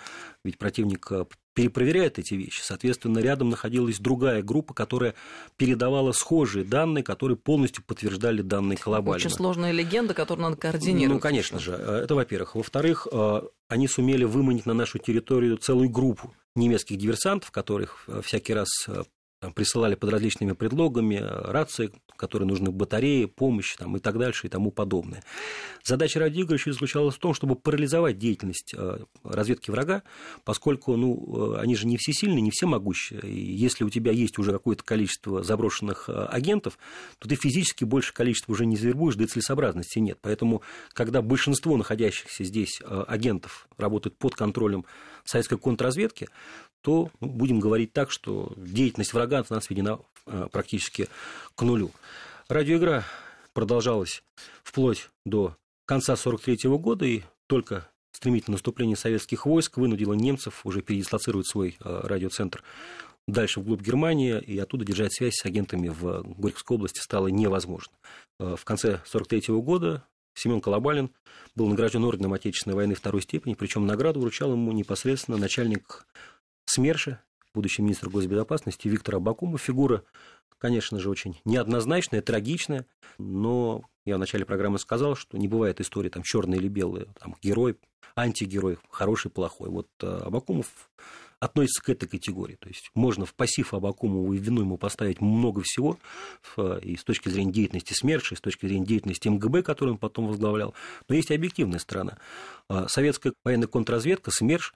ведь 0.44 0.58
противник 0.58 1.12
перепроверяет 1.60 2.20
эти 2.20 2.36
вещи. 2.36 2.62
Соответственно, 2.64 3.20
рядом 3.20 3.50
находилась 3.50 4.00
другая 4.00 4.42
группа, 4.42 4.74
которая 4.74 5.14
передавала 5.58 6.14
схожие 6.14 6.64
данные, 6.64 7.04
которые 7.04 7.38
полностью 7.38 7.84
подтверждали 7.84 8.42
данные 8.42 8.78
Колобалина. 8.78 9.18
Очень 9.18 9.30
сложная 9.30 9.72
легенда, 9.72 10.14
которую 10.14 10.46
надо 10.46 10.56
координировать. 10.56 11.16
Ну, 11.16 11.20
конечно 11.20 11.60
же. 11.60 11.76
Э, 11.78 12.02
это 12.04 12.16
во-первых. 12.16 12.56
Во-вторых, 12.56 13.10
э, 13.12 13.42
они 13.68 13.90
сумели 13.90 14.24
выманить 14.24 14.66
на 14.66 14.74
нашу 14.74 15.00
территорию 15.00 15.58
целую 15.58 15.90
группу 15.90 16.34
немецких 16.56 16.98
диверсантов, 16.98 17.52
которых 17.52 18.06
э, 18.08 18.22
всякий 18.24 18.54
раз 18.54 18.70
присылали 19.56 19.96
под 19.96 20.12
различными 20.12 20.54
предлогами, 20.54 21.18
рации, 21.18 21.92
которые 22.20 22.48
нужны 22.48 22.72
батареи, 22.72 23.26
помощь 23.26 23.76
там, 23.78 23.96
и 23.96 24.00
так 24.00 24.18
дальше 24.18 24.48
и 24.48 24.50
тому 24.50 24.72
подобное. 24.72 25.24
Задача 25.84 26.20
Ради 26.20 26.42
Игоревича 26.42 26.74
заключалась 26.74 27.16
в 27.16 27.20
том, 27.20 27.34
чтобы 27.34 27.56
парализовать 27.56 28.18
деятельность 28.18 28.74
э, 28.76 29.00
разведки 29.24 29.72
врага, 29.72 30.04
поскольку 30.44 30.98
ну, 30.98 31.56
э, 31.56 31.60
они 31.62 31.76
же 31.76 31.88
не 31.88 31.98
всесильны, 31.98 32.40
не 32.40 32.52
все 32.52 32.68
могущие. 32.68 33.22
И 33.22 33.56
если 33.56 33.86
у 33.86 33.90
тебя 33.90 34.12
есть 34.12 34.38
уже 34.38 34.52
какое-то 34.52 34.84
количество 34.84 35.42
заброшенных 35.42 36.10
э, 36.10 36.26
агентов, 36.26 36.78
то 37.18 37.30
ты 37.30 37.36
физически 37.36 37.86
больше 37.86 38.14
количества 38.14 38.52
уже 38.52 38.66
не 38.66 38.76
завербуешь, 38.76 39.16
да 39.16 39.24
и 39.24 39.28
целесообразности 39.28 40.00
нет. 40.00 40.20
Поэтому, 40.22 40.62
когда 40.94 41.22
большинство 41.22 41.78
находящихся 41.78 42.44
здесь 42.44 42.82
агентов 43.08 43.68
работает 43.78 44.18
под 44.18 44.36
контролем 44.36 44.86
советской 45.24 45.58
контрразведки, 45.58 46.28
то 46.82 47.10
ну, 47.20 47.28
будем 47.28 47.60
говорить 47.60 47.94
так, 47.94 48.12
что 48.12 48.54
деятельность 48.56 49.14
врага 49.14 49.40
от 49.40 49.50
нас 49.50 49.66
сведена 49.66 50.00
э, 50.26 50.48
практически 50.52 51.08
к 51.56 51.62
нулю. 51.62 51.92
Радиоигра 52.48 53.04
продолжалась 53.54 54.24
вплоть 54.64 55.10
до 55.26 55.56
конца 55.86 56.14
1943 56.14 56.78
года, 56.78 57.06
и 57.06 57.24
только 57.48 57.90
стремительное 58.12 58.56
наступление 58.56 58.96
советских 58.96 59.46
войск 59.46 59.78
вынудило 59.78 60.14
немцев 60.14 60.66
уже 60.66 60.82
передислоцировать 60.82 61.48
свой 61.48 61.78
э, 61.80 62.00
радиоцентр 62.04 62.64
дальше 63.28 63.60
вглубь 63.60 63.82
Германии, 63.82 64.40
и 64.40 64.58
оттуда 64.58 64.86
держать 64.86 65.14
связь 65.14 65.36
с 65.36 65.46
агентами 65.46 65.90
в 65.90 66.24
Горьковской 66.38 66.76
области 66.76 67.00
стало 67.00 67.28
невозможно. 67.28 67.94
Э, 68.40 68.56
в 68.58 68.66
конце 68.66 68.96
1943 68.96 69.56
года 69.62 70.04
Семен 70.34 70.62
Колобалин 70.62 71.12
был 71.56 71.68
награжден 71.68 72.04
орденом 72.04 72.34
Отечественной 72.34 72.76
войны 72.76 72.96
второй 72.96 73.22
степени, 73.22 73.54
причем 73.54 73.86
награду 73.86 74.22
вручал 74.22 74.52
ему 74.52 74.72
непосредственно 74.72 75.38
начальник 75.38 76.06
СМЕРШа, 76.70 77.22
будущий 77.54 77.82
министр 77.82 78.10
госбезопасности 78.10 78.88
Виктор 78.88 79.16
Абакумов. 79.16 79.62
Фигура, 79.62 80.04
конечно 80.60 81.00
же, 81.00 81.10
очень 81.10 81.40
неоднозначная, 81.46 82.22
трагичная, 82.22 82.86
но 83.18 83.84
я 84.06 84.18
в 84.18 84.20
начале 84.20 84.46
программы 84.46 84.78
сказал, 84.78 85.16
что 85.16 85.38
не 85.38 85.48
бывает 85.48 85.82
истории 85.82 86.10
там 86.10 86.22
черные 86.24 86.60
или 86.60 86.68
белые, 86.68 87.08
там 87.20 87.36
герой, 87.42 87.78
антигерой, 88.16 88.78
хороший, 88.90 89.32
плохой. 89.32 89.70
Вот 89.70 89.88
э, 90.02 90.06
Абакумов 90.26 90.68
относится 91.40 91.82
к 91.82 91.90
этой 91.90 92.08
категории. 92.08 92.56
То 92.60 92.68
есть 92.68 92.92
можно 92.94 93.26
в 93.26 93.34
пассив 93.34 93.74
Абакумову 93.74 94.34
и 94.34 94.38
вину 94.38 94.62
ему 94.62 94.78
поставить 94.78 95.22
много 95.22 95.62
всего, 95.64 95.98
и 96.82 96.98
с 96.98 97.04
точки 97.04 97.30
зрения 97.30 97.52
деятельности 97.52 97.94
СМЕРШа, 97.94 98.36
и 98.36 98.38
с 98.38 98.42
точки 98.42 98.68
зрения 98.68 98.86
деятельности 98.86 99.28
МГБ, 99.28 99.64
которую 99.64 99.94
он 99.94 100.00
потом 100.00 100.28
возглавлял. 100.28 100.76
Но 101.08 101.16
есть 101.16 101.32
и 101.32 101.36
объективная 101.36 101.80
сторона. 101.80 102.18
А 102.68 102.88
советская 102.90 103.34
военная 103.44 103.68
контрразведка, 103.68 104.32
СМЕРШ, 104.32 104.74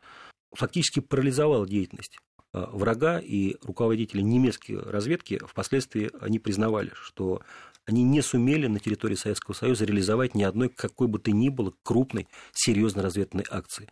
фактически 0.53 0.99
парализовал 0.99 1.65
деятельность 1.65 2.17
э, 2.53 2.65
врага, 2.71 3.19
и 3.19 3.55
руководители 3.61 4.21
немецкой 4.21 4.79
разведки 4.79 5.39
впоследствии 5.45 6.11
они 6.19 6.39
признавали, 6.39 6.91
что 6.95 7.41
они 7.85 8.03
не 8.03 8.21
сумели 8.21 8.67
на 8.67 8.79
территории 8.79 9.15
Советского 9.15 9.53
Союза 9.53 9.85
реализовать 9.85 10.35
ни 10.35 10.43
одной 10.43 10.69
какой 10.69 11.07
бы 11.07 11.19
то 11.19 11.31
ни 11.31 11.49
было 11.49 11.73
крупной, 11.83 12.27
серьезной 12.53 13.03
разведной 13.03 13.45
акции. 13.49 13.89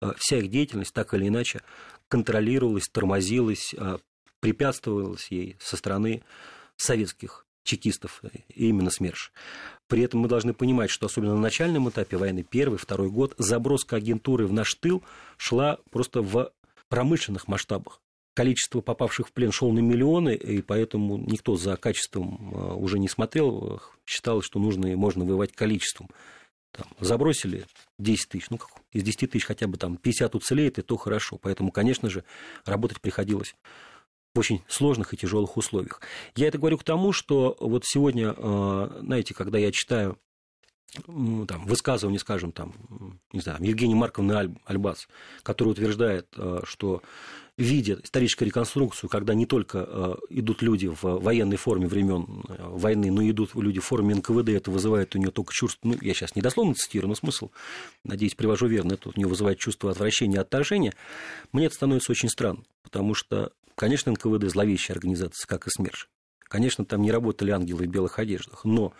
Э, 0.00 0.12
вся 0.16 0.38
их 0.38 0.48
деятельность 0.48 0.92
так 0.92 1.14
или 1.14 1.28
иначе 1.28 1.62
контролировалась, 2.08 2.88
тормозилась, 2.88 3.74
э, 3.74 3.98
препятствовалась 4.40 5.30
ей 5.30 5.56
со 5.60 5.76
стороны 5.76 6.22
советских 6.76 7.46
чекистов, 7.64 8.22
именно 8.48 8.90
СМЕРШ. 8.90 9.32
При 9.92 10.00
этом 10.00 10.20
мы 10.20 10.28
должны 10.28 10.54
понимать, 10.54 10.88
что 10.88 11.04
особенно 11.04 11.34
на 11.34 11.42
начальном 11.42 11.86
этапе 11.90 12.16
войны, 12.16 12.42
первый, 12.42 12.78
второй 12.78 13.10
год, 13.10 13.34
заброска 13.36 13.96
агентуры 13.96 14.46
в 14.46 14.52
наш 14.54 14.74
тыл 14.76 15.02
шла 15.36 15.80
просто 15.90 16.22
в 16.22 16.50
промышленных 16.88 17.46
масштабах. 17.46 18.00
Количество 18.32 18.80
попавших 18.80 19.28
в 19.28 19.32
плен 19.32 19.52
шло 19.52 19.70
на 19.70 19.80
миллионы, 19.80 20.34
и 20.34 20.62
поэтому 20.62 21.18
никто 21.18 21.56
за 21.56 21.76
качеством 21.76 22.54
а, 22.54 22.74
уже 22.74 22.98
не 22.98 23.06
смотрел. 23.06 23.82
Считалось, 24.06 24.46
что 24.46 24.58
нужно 24.58 24.86
и 24.86 24.94
можно 24.94 25.26
воевать 25.26 25.52
количеством. 25.52 26.08
Там, 26.70 26.86
забросили 26.98 27.66
10 27.98 28.30
тысяч, 28.30 28.48
ну, 28.48 28.56
как, 28.56 28.70
из 28.92 29.02
10 29.02 29.30
тысяч 29.30 29.44
хотя 29.44 29.66
бы 29.66 29.76
там 29.76 29.98
50 29.98 30.34
уцелеет, 30.34 30.78
и 30.78 30.82
то 30.82 30.96
хорошо. 30.96 31.36
Поэтому, 31.36 31.70
конечно 31.70 32.08
же, 32.08 32.24
работать 32.64 33.02
приходилось 33.02 33.54
в 34.34 34.38
очень 34.38 34.62
сложных 34.66 35.12
и 35.12 35.16
тяжелых 35.16 35.56
условиях. 35.56 36.00
Я 36.36 36.48
это 36.48 36.58
говорю 36.58 36.78
к 36.78 36.84
тому, 36.84 37.12
что 37.12 37.56
вот 37.60 37.84
сегодня, 37.84 38.34
э, 38.36 39.00
знаете, 39.02 39.34
когда 39.34 39.58
я 39.58 39.70
читаю 39.72 40.18
там, 41.48 41.64
высказывание, 41.66 42.18
скажем, 42.18 42.52
там, 42.52 42.74
не 43.32 43.40
знаю, 43.40 43.58
Евгения 43.62 43.94
Марковны 43.94 44.32
Аль, 44.32 44.54
Альбац, 44.66 45.06
который 45.42 45.70
утверждает, 45.70 46.26
э, 46.36 46.60
что 46.64 47.02
видя 47.58 47.98
историческую 48.02 48.48
реконструкцию, 48.48 49.08
когда 49.08 49.34
не 49.34 49.46
только 49.46 49.86
э, 49.86 50.14
идут 50.30 50.62
люди 50.62 50.88
в 50.88 51.02
военной 51.02 51.56
форме 51.56 51.86
времен 51.86 52.44
войны, 52.58 53.10
но 53.10 53.26
идут 53.28 53.54
люди 53.54 53.80
в 53.80 53.84
форме 53.84 54.14
НКВД, 54.16 54.50
это 54.50 54.70
вызывает 54.70 55.14
у 55.14 55.18
нее 55.18 55.30
только 55.30 55.52
чувство, 55.52 55.88
ну, 55.88 55.96
я 56.00 56.14
сейчас 56.14 56.34
не 56.34 56.42
дословно 56.42 56.74
цитирую, 56.74 57.08
но 57.08 57.14
смысл, 57.14 57.50
надеюсь, 58.04 58.34
привожу 58.34 58.66
верно, 58.66 58.94
это 58.94 59.10
у 59.10 59.12
нее 59.14 59.28
вызывает 59.28 59.58
чувство 59.58 59.90
отвращения, 59.90 60.40
отторжения, 60.40 60.94
мне 61.52 61.66
это 61.66 61.74
становится 61.74 62.12
очень 62.12 62.30
странно, 62.30 62.64
потому 62.82 63.14
что 63.14 63.52
Конечно, 63.82 64.12
НКВД 64.12 64.48
зловещая 64.48 64.94
организация, 64.94 65.44
как 65.48 65.66
и 65.66 65.70
СМЕРШ. 65.70 66.08
Конечно, 66.38 66.84
там 66.84 67.02
не 67.02 67.10
работали 67.10 67.50
ангелы 67.50 67.88
в 67.88 67.90
белых 67.90 68.20
одеждах, 68.20 68.64
но 68.64 68.94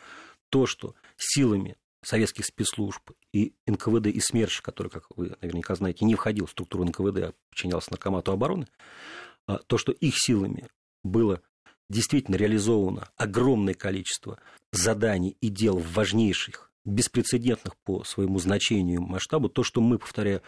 то, 0.48 0.66
что 0.66 0.96
силами 1.16 1.76
советских 2.04 2.46
спецслужб 2.46 3.12
и 3.32 3.54
НКВД 3.68 4.08
и 4.08 4.18
СМЕРШ, 4.18 4.60
который, 4.60 4.88
как 4.88 5.04
вы 5.14 5.36
наверняка 5.40 5.76
знаете, 5.76 6.04
не 6.04 6.16
входил 6.16 6.46
в 6.46 6.50
структуру 6.50 6.84
НКВД, 6.84 7.18
а 7.18 7.34
подчинялся 7.50 7.92
Наркомату 7.92 8.32
обороны, 8.32 8.66
а 9.46 9.58
то, 9.58 9.78
что 9.78 9.92
их 9.92 10.14
силами 10.16 10.66
было 11.04 11.40
действительно 11.88 12.34
реализовано 12.34 13.08
огромное 13.16 13.74
количество 13.74 14.40
заданий 14.72 15.36
и 15.40 15.46
дел 15.46 15.78
важнейших, 15.78 16.72
беспрецедентных 16.84 17.76
по 17.84 18.02
своему 18.02 18.40
значению 18.40 18.96
и 18.96 19.04
масштабу, 19.04 19.48
то, 19.48 19.62
что 19.62 19.80
мы, 19.80 20.00
повторяю, 20.00 20.42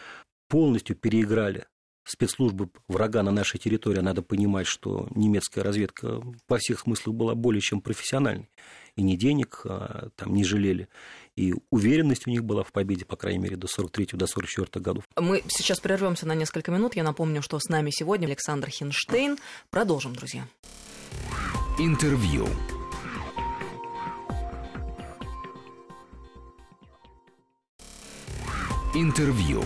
полностью 0.49 0.97
переиграли 0.97 1.68
спецслужбы 2.04 2.68
врага 2.88 3.22
на 3.22 3.30
нашей 3.30 3.58
территории, 3.58 4.00
надо 4.00 4.22
понимать, 4.22 4.66
что 4.66 5.08
немецкая 5.14 5.62
разведка 5.62 6.22
во 6.48 6.58
всех 6.58 6.80
смыслах 6.80 7.14
была 7.16 7.34
более 7.34 7.60
чем 7.60 7.80
профессиональной. 7.80 8.48
И 8.96 9.02
ни 9.02 9.16
денег 9.16 9.62
а, 9.64 10.10
там 10.14 10.34
не 10.34 10.44
жалели, 10.44 10.88
и 11.34 11.52
уверенность 11.70 12.28
у 12.28 12.30
них 12.30 12.44
была 12.44 12.62
в 12.62 12.70
победе, 12.70 13.04
по 13.04 13.16
крайней 13.16 13.40
мере, 13.40 13.56
до 13.56 13.66
43-44 13.66 14.16
до 14.16 14.26
44 14.26 14.82
годов. 14.82 15.04
Мы 15.16 15.42
сейчас 15.48 15.80
прервемся 15.80 16.26
на 16.26 16.34
несколько 16.34 16.70
минут. 16.70 16.94
Я 16.94 17.02
напомню, 17.02 17.42
что 17.42 17.58
с 17.58 17.68
нами 17.68 17.90
сегодня 17.90 18.26
Александр 18.26 18.68
Хинштейн. 18.70 19.38
Продолжим, 19.70 20.14
друзья. 20.14 20.46
Интервью. 21.78 22.46
Интервью. 28.94 29.64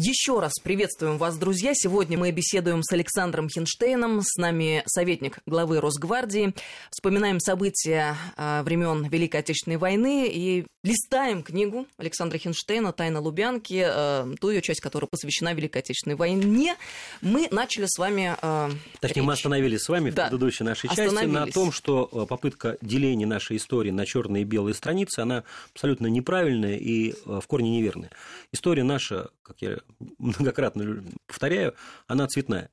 Еще 0.00 0.38
раз 0.38 0.52
приветствуем 0.62 1.18
вас, 1.18 1.36
друзья. 1.38 1.72
Сегодня 1.74 2.16
мы 2.16 2.30
беседуем 2.30 2.84
с 2.84 2.92
Александром 2.92 3.48
Хинштейном, 3.48 4.20
с 4.22 4.36
нами 4.36 4.84
советник 4.86 5.40
главы 5.44 5.80
Росгвардии. 5.80 6.54
Вспоминаем 6.92 7.40
события 7.40 8.16
э, 8.36 8.62
времен 8.62 9.08
Великой 9.08 9.40
Отечественной 9.40 9.76
войны 9.76 10.28
и 10.32 10.66
листаем 10.84 11.42
книгу 11.42 11.88
Александра 11.96 12.38
Хинштейна 12.38 12.92
«Тайна 12.92 13.20
Лубянки», 13.20 13.84
э, 13.84 14.34
ту 14.40 14.50
ее 14.50 14.62
часть, 14.62 14.80
которая 14.80 15.08
посвящена 15.08 15.52
Великой 15.52 15.78
Отечественной 15.78 16.14
войне. 16.14 16.76
Мы 17.20 17.48
начали 17.50 17.86
с 17.88 17.98
вами... 17.98 18.36
Э, 18.40 18.70
Точнее, 19.00 19.22
речь. 19.22 19.26
мы 19.26 19.32
остановились 19.32 19.80
с 19.80 19.88
вами 19.88 20.10
да. 20.10 20.26
в 20.26 20.30
предыдущей 20.30 20.62
нашей 20.62 20.90
части 20.90 21.24
на 21.24 21.48
том, 21.48 21.72
что 21.72 22.06
попытка 22.28 22.78
деления 22.82 23.26
нашей 23.26 23.56
истории 23.56 23.90
на 23.90 24.06
черные 24.06 24.42
и 24.42 24.44
белые 24.44 24.74
страницы, 24.74 25.18
она 25.18 25.42
абсолютно 25.72 26.06
неправильная 26.06 26.76
и 26.76 27.16
в 27.24 27.42
корне 27.48 27.72
неверная. 27.72 28.12
История 28.52 28.84
наша, 28.84 29.30
как 29.42 29.60
я 29.60 29.78
многократно 30.18 31.04
повторяю, 31.26 31.74
она 32.06 32.26
цветная. 32.26 32.70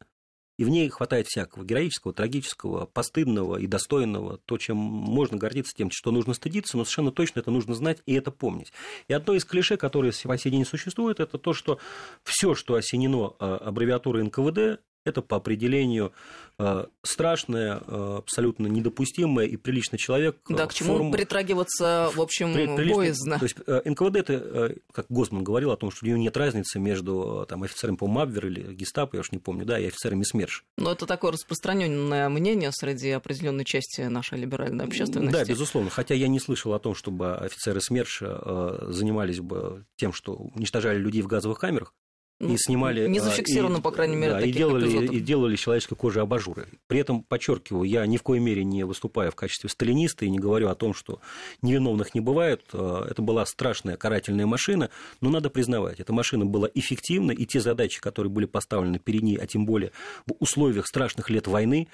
И 0.58 0.64
в 0.64 0.70
ней 0.70 0.88
хватает 0.90 1.28
всякого 1.28 1.66
героического, 1.66 2.14
трагического, 2.14 2.86
постыдного 2.86 3.58
и 3.58 3.68
достойного, 3.68 4.38
то, 4.46 4.58
чем 4.58 4.78
можно 4.78 5.38
гордиться, 5.38 5.74
тем, 5.76 5.92
что 5.92 6.12
нужно 6.12 6.34
стыдиться, 6.34 6.78
но 6.78 6.86
совершенно 6.86 7.12
точно 7.12 7.42
это 7.42 7.52
нужно 7.52 7.76
знать 7.76 8.02
и 8.06 8.14
это 8.14 8.32
помнить. 8.32 8.72
И 9.10 9.14
одно 9.14 9.34
из 9.34 9.44
клише, 9.44 9.76
которое 9.76 10.14
по 10.24 10.38
сей 10.38 10.52
день 10.52 10.66
существует, 10.66 11.20
это 11.20 11.38
то, 11.38 11.54
что 11.54 11.80
все, 12.24 12.56
что 12.56 12.76
осенено 12.76 13.36
а, 13.40 13.58
аббревиатурой 13.58 14.24
НКВД, 14.24 14.82
это 15.06 15.22
по 15.22 15.38
определению 15.38 16.12
э, 16.58 16.86
страшное, 17.04 17.82
э, 17.86 18.16
абсолютно 18.18 18.68
недопустимое 18.68 19.46
и 19.46 19.56
приличный 19.56 20.00
человек. 20.00 20.38
Да, 20.50 20.66
э, 20.66 20.68
к 20.68 20.74
чему 20.74 20.94
форму... 20.94 21.12
притрагиваться, 21.12 22.12
в 22.14 22.20
общем, 22.20 22.54
При, 22.54 22.94
боязно. 22.94 23.40
То 23.40 23.46
есть 23.46 23.58
НКВД 23.68 24.16
это, 24.18 24.76
как 24.92 25.06
Госман 25.10 25.44
говорил 25.44 25.72
о 25.72 25.78
том, 25.78 25.92
что 25.92 26.06
у 26.06 26.08
него 26.08 26.18
нет 26.18 26.36
разницы 26.36 26.80
между 26.80 27.46
там, 27.48 27.64
офицерами 27.64 27.96
по 27.96 28.08
Мабвер 28.08 28.48
или 28.48 28.74
Гестапо, 28.74 29.16
я 29.16 29.20
уж 29.22 29.32
не 29.32 29.38
помню, 29.38 29.66
да, 29.66 29.80
и 29.80 29.86
офицерами 29.86 30.24
СМЕРШ. 30.24 30.66
Но 30.78 30.92
это 30.92 31.06
такое 31.06 31.32
распространенное 31.32 32.28
мнение 32.30 32.72
среди 32.74 33.12
определенной 33.12 33.66
части 33.66 34.02
нашей 34.02 34.40
либеральной 34.40 34.86
общественности. 34.86 35.34
Да, 35.34 35.46
безусловно. 35.46 35.92
Хотя 35.92 36.16
я 36.16 36.28
не 36.28 36.40
слышал 36.40 36.74
о 36.74 36.80
том, 36.80 36.96
чтобы 36.96 37.36
офицеры 37.36 37.80
СМЕРШ 37.80 38.24
занимались 38.88 39.40
бы 39.40 39.86
тем, 39.98 40.14
что 40.14 40.34
уничтожали 40.34 40.98
людей 40.98 41.22
в 41.22 41.28
газовых 41.28 41.60
камерах 41.60 41.94
и 42.40 42.46
ну, 42.48 42.58
снимали... 42.58 43.08
Не 43.08 43.20
а, 43.20 43.22
зафиксировано, 43.22 43.78
и, 43.78 43.82
по 43.82 43.92
крайней 43.92 44.18
мере, 44.18 44.34
да, 44.34 44.42
и 44.42 44.52
делали, 44.52 45.08
и 45.08 45.20
делали 45.22 45.56
человеческой 45.56 45.96
кожи 45.96 46.20
абажуры. 46.20 46.68
При 46.88 47.00
этом, 47.00 47.24
подчеркиваю, 47.24 47.84
я 47.84 48.06
ни 48.06 48.18
в 48.18 48.24
коей 48.24 48.42
мере 48.42 48.66
не 48.66 48.84
выступаю 48.84 49.32
в 49.32 49.36
качестве 49.36 49.70
сталиниста 49.70 50.26
и 50.26 50.30
не 50.30 50.38
говорю 50.38 50.68
о 50.68 50.76
том, 50.76 50.94
что 50.94 51.22
невиновных 51.62 52.14
не 52.14 52.20
бывает. 52.20 52.64
А, 52.74 53.08
это 53.10 53.22
была 53.22 53.46
страшная 53.46 53.96
карательная 53.96 54.46
машина, 54.46 54.90
но 55.22 55.30
надо 55.30 55.50
признавать, 55.50 56.02
эта 56.02 56.12
машина 56.12 56.46
была 56.46 56.70
эффективна, 56.74 57.32
и 57.32 57.46
те 57.46 57.62
задачи, 57.62 58.02
которые 58.02 58.32
были 58.32 58.46
поставлены 58.46 59.00
перед 59.00 59.24
ней, 59.24 59.38
а 59.38 59.48
тем 59.48 59.66
более 59.66 59.92
в 60.28 60.34
условиях 60.40 60.88
страшных 60.88 61.30
лет 61.30 61.48
войны, 61.48 61.88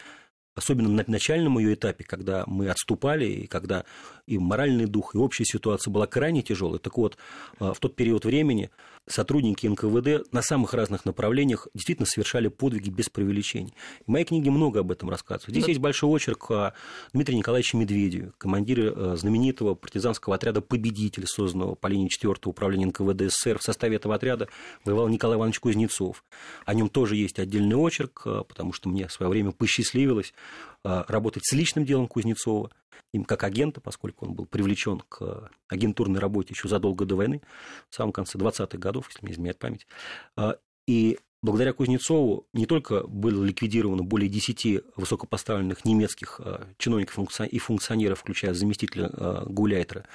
особенно 0.56 0.90
на 0.90 1.04
начальном 1.08 1.60
ее 1.60 1.76
этапе, 1.76 2.04
когда 2.04 2.44
мы 2.48 2.70
отступали, 2.70 3.26
и 3.26 3.48
когда 3.48 3.86
и 4.28 4.38
моральный 4.38 4.86
дух, 4.86 5.16
и 5.16 5.18
общая 5.18 5.46
ситуация 5.46 5.92
была 5.92 6.08
крайне 6.08 6.42
тяжелой. 6.42 6.80
Так 6.80 6.98
вот, 6.98 7.18
а, 7.60 7.74
в 7.74 7.80
тот 7.80 7.96
период 7.96 8.26
времени 8.26 8.70
сотрудники 9.08 9.68
НКВД 9.68 10.32
на 10.32 10.42
самых 10.42 10.74
разных 10.74 11.06
направлениях 11.06 11.68
действительно 11.74 12.06
совершали 12.06 12.48
подвиги 12.48 12.90
без 12.90 13.10
преувеличений. 13.10 13.74
В 14.06 14.12
моей 14.12 14.26
книге 14.26 14.52
много 14.52 14.82
об 14.82 14.92
этом 14.92 15.10
рассказывается. 15.10 15.52
Здесь 15.52 15.66
да. 15.66 15.70
есть 15.72 15.82
большой 15.82 16.10
очерк 16.10 16.52
о 16.52 16.74
Дмитрии 17.14 17.36
Николаевиче 17.36 17.78
Медведеве, 17.78 18.32
командире 18.38 18.92
а, 18.96 19.16
знаменитого 19.16 19.76
партизанского 19.76 20.36
отряда 20.36 20.62
«Победитель», 20.62 21.26
созданного 21.28 21.76
по 21.76 21.88
линии 21.88 22.08
4 22.08 22.36
управления 22.46 22.88
НКВД 22.88 23.32
СССР. 23.32 23.60
В 23.60 23.64
составе 23.64 23.98
этого 23.98 24.16
отряда 24.16 24.48
воевал 24.86 25.08
Николай 25.08 25.38
Иванович 25.38 25.60
Кузнецов. 25.60 26.24
О 26.66 26.74
нем 26.74 26.90
тоже 26.90 27.16
есть 27.16 27.40
отдельный 27.40 27.76
очерк, 27.76 28.24
а, 28.26 28.44
потому 28.44 28.74
что 28.74 28.90
мне 28.90 29.08
в 29.08 29.12
свое 29.12 29.30
время 29.30 29.52
посчастливилось 29.52 30.34
работать 30.84 31.46
с 31.46 31.54
личным 31.54 31.86
делом 31.86 32.08
Кузнецова 32.08 32.72
им 33.14 33.26
как 33.26 33.44
агента, 33.44 33.82
поскольку 33.82 34.26
он 34.26 34.34
был 34.34 34.46
привлечен 34.46 35.02
к 35.10 35.50
агентурной 35.68 36.20
работе 36.20 36.54
еще 36.54 36.68
задолго 36.68 37.06
до 37.06 37.16
войны, 37.16 37.42
в 37.90 37.96
самом 37.96 38.12
конце 38.12 38.38
20-х 38.38 38.78
годов, 38.78 39.08
если 39.10 39.26
мне 39.26 39.34
изменяет 39.34 39.60
память. 39.60 39.88
А, 40.36 40.58
и 40.88 41.20
благодаря 41.42 41.74
Кузнецову 41.74 42.48
не 42.54 42.66
только 42.66 43.06
было 43.08 43.44
ликвидировано 43.44 44.04
более 44.04 44.30
10 44.30 44.84
высокопоставленных 44.96 45.86
немецких 45.86 46.40
а, 46.40 46.68
чиновников 46.78 47.18
и 47.42 47.60
функционеров, 47.60 48.20
включая 48.20 48.54
заместителя 48.54 49.10
а, 49.14 49.46
Гуляйтера, 49.46 50.06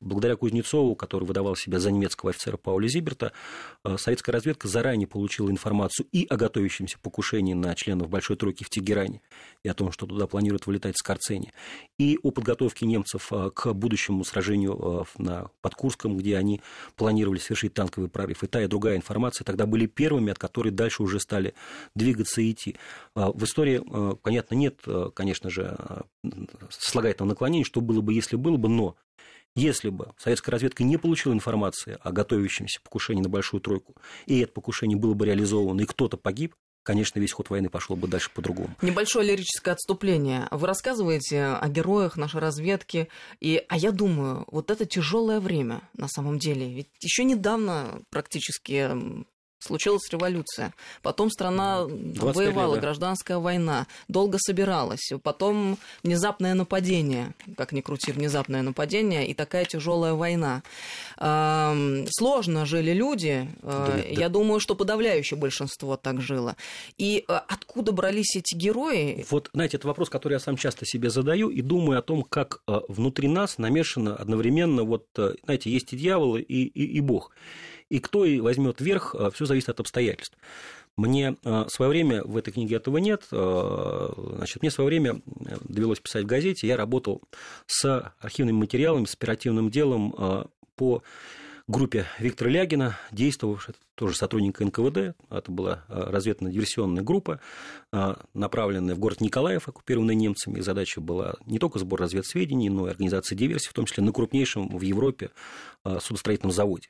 благодаря 0.00 0.36
Кузнецову, 0.36 0.94
который 0.94 1.24
выдавал 1.24 1.56
себя 1.56 1.78
за 1.78 1.90
немецкого 1.90 2.30
офицера 2.30 2.56
Пауля 2.56 2.88
Зиберта, 2.88 3.32
а, 3.82 3.98
советская 3.98 4.32
разведка 4.32 4.68
заранее 4.68 5.06
получила 5.06 5.50
информацию 5.50 6.06
и 6.12 6.26
о 6.26 6.36
готовящемся 6.36 6.98
покушении 6.98 7.54
на 7.54 7.74
членов 7.74 8.08
Большой 8.08 8.36
Тройки 8.36 8.64
в 8.64 8.70
Тегеране, 8.70 9.20
и 9.62 9.68
о 9.68 9.74
том, 9.74 9.92
что 9.92 10.06
туда 10.06 10.26
планируют 10.26 10.66
вылетать 10.66 10.96
Скорцени, 10.96 11.52
и 11.98 12.18
о 12.22 12.30
подготовке 12.30 12.86
немцев 12.86 13.28
а, 13.30 13.50
к 13.50 13.72
будущему 13.74 14.24
сражению 14.24 15.06
на, 15.18 15.50
под 15.60 15.74
Курском, 15.74 16.16
где 16.16 16.36
они 16.36 16.62
планировали 16.96 17.38
совершить 17.38 17.74
танковый 17.74 18.08
прорыв. 18.08 18.42
И 18.42 18.46
та, 18.46 18.62
и 18.62 18.66
другая 18.66 18.96
информация 18.96 19.44
тогда 19.44 19.66
были 19.66 19.86
первыми, 19.86 20.30
от 20.30 20.38
которой 20.38 20.70
дальше 20.70 21.02
уже 21.02 21.20
стали 21.20 21.54
двигаться 21.94 22.40
и 22.40 22.52
идти. 22.52 22.76
В 23.14 23.44
истории, 23.44 23.82
понятно, 24.22 24.54
нет, 24.54 24.80
конечно 25.14 25.50
же, 25.50 25.76
слагательного 26.70 27.30
наклонения, 27.30 27.64
что 27.64 27.80
было 27.80 28.00
бы, 28.00 28.12
если 28.12 28.36
было 28.36 28.56
бы, 28.56 28.68
но 28.68 28.96
если 29.58 29.90
бы 29.90 30.12
советская 30.18 30.52
разведка 30.52 30.84
не 30.84 30.96
получила 30.96 31.32
информации 31.32 31.98
о 32.02 32.12
готовящемся 32.12 32.80
покушении 32.82 33.22
на 33.22 33.28
Большую 33.28 33.60
Тройку, 33.60 33.94
и 34.26 34.40
это 34.40 34.52
покушение 34.52 34.96
было 34.98 35.14
бы 35.14 35.26
реализовано, 35.26 35.80
и 35.80 35.84
кто-то 35.84 36.16
погиб, 36.16 36.54
конечно, 36.82 37.20
весь 37.20 37.32
ход 37.32 37.50
войны 37.50 37.68
пошел 37.68 37.96
бы 37.96 38.08
дальше 38.08 38.30
по-другому. 38.32 38.74
Небольшое 38.80 39.28
лирическое 39.28 39.74
отступление. 39.74 40.48
Вы 40.50 40.66
рассказываете 40.66 41.44
о 41.44 41.68
героях 41.68 42.16
нашей 42.16 42.40
разведки, 42.40 43.08
и, 43.40 43.62
а 43.68 43.76
я 43.76 43.92
думаю, 43.92 44.44
вот 44.50 44.70
это 44.70 44.86
тяжелое 44.86 45.40
время 45.40 45.82
на 45.94 46.08
самом 46.08 46.38
деле. 46.38 46.72
Ведь 46.72 46.88
еще 47.00 47.24
недавно 47.24 48.02
практически 48.10 48.90
Случилась 49.58 50.08
революция. 50.10 50.72
Потом 51.02 51.30
страна 51.30 51.84
воевала, 51.84 52.74
лет, 52.74 52.82
да. 52.82 52.88
гражданская 52.88 53.38
война. 53.38 53.86
Долго 54.06 54.38
собиралась. 54.40 55.10
Потом 55.22 55.78
внезапное 56.04 56.54
нападение. 56.54 57.34
Как 57.56 57.72
ни 57.72 57.80
крути, 57.80 58.12
внезапное 58.12 58.62
нападение. 58.62 59.26
И 59.26 59.34
такая 59.34 59.64
тяжелая 59.64 60.14
война. 60.14 60.62
Сложно 61.16 62.66
жили 62.66 62.92
люди. 62.92 63.48
Да, 63.62 63.96
Я 64.08 64.28
да. 64.28 64.34
думаю, 64.34 64.60
что 64.60 64.76
подавляющее 64.76 65.38
большинство 65.38 65.96
так 65.96 66.20
жило. 66.20 66.56
И 66.96 67.24
э, 67.26 67.32
откуда 67.48 67.92
брались 67.92 68.36
эти 68.36 68.54
герои? 68.54 69.26
Вот, 69.30 69.50
знаете, 69.52 69.76
это 69.76 69.86
вопрос, 69.88 70.08
который 70.08 70.34
я 70.34 70.38
сам 70.38 70.56
часто 70.56 70.86
себе 70.86 71.10
задаю 71.10 71.48
и 71.48 71.62
думаю 71.62 71.98
о 71.98 72.02
том, 72.02 72.22
как 72.22 72.62
э, 72.66 72.80
внутри 72.88 73.28
нас 73.28 73.58
намешано 73.58 74.14
одновременно, 74.16 74.84
вот, 74.84 75.06
э, 75.16 75.34
знаете, 75.44 75.70
есть 75.70 75.92
и 75.92 75.96
дьявол, 75.96 76.36
и, 76.36 76.42
и, 76.42 76.84
и 76.84 77.00
Бог 77.00 77.32
и 77.88 78.00
кто 78.00 78.24
и 78.24 78.40
возьмет 78.40 78.80
верх, 78.80 79.14
э, 79.18 79.30
все 79.32 79.46
зависит 79.46 79.68
от 79.68 79.80
обстоятельств. 79.80 80.36
Мне 80.96 81.36
э, 81.44 81.64
в 81.64 81.68
свое 81.68 81.90
время, 81.90 82.24
в 82.24 82.36
этой 82.36 82.52
книге 82.52 82.76
этого 82.76 82.98
нет, 82.98 83.24
э, 83.30 84.08
значит, 84.36 84.62
мне 84.62 84.70
в 84.70 84.74
свое 84.74 84.88
время 84.88 85.20
довелось 85.60 86.00
писать 86.00 86.24
в 86.24 86.26
газете, 86.26 86.66
я 86.66 86.76
работал 86.76 87.22
с 87.66 88.12
архивными 88.20 88.56
материалами, 88.56 89.04
с 89.04 89.14
оперативным 89.14 89.70
делом 89.70 90.48
по 90.76 91.02
группе 91.68 92.06
Виктора 92.18 92.50
Лягина, 92.50 92.98
действовавшая, 93.12 93.76
тоже 93.94 94.16
сотрудника 94.16 94.64
НКВД, 94.64 95.14
это 95.30 95.52
была 95.52 95.84
э, 95.88 96.10
разведно-диверсионная 96.10 97.02
группа, 97.02 97.40
э, 97.92 98.14
направленная 98.32 98.94
в 98.94 98.98
город 98.98 99.20
Николаев, 99.20 99.68
оккупированный 99.68 100.14
немцами. 100.14 100.58
И 100.58 100.62
задача 100.62 101.00
была 101.00 101.34
не 101.46 101.58
только 101.58 101.78
сбор 101.78 102.00
разведсведений, 102.00 102.70
но 102.70 102.86
и 102.86 102.90
организация 102.90 103.36
диверсий, 103.36 103.68
в 103.68 103.74
том 103.74 103.84
числе 103.84 104.02
на 104.02 104.12
крупнейшем 104.12 104.76
в 104.76 104.80
Европе 104.80 105.30
э, 105.84 105.98
судостроительном 106.00 106.52
заводе. 106.52 106.88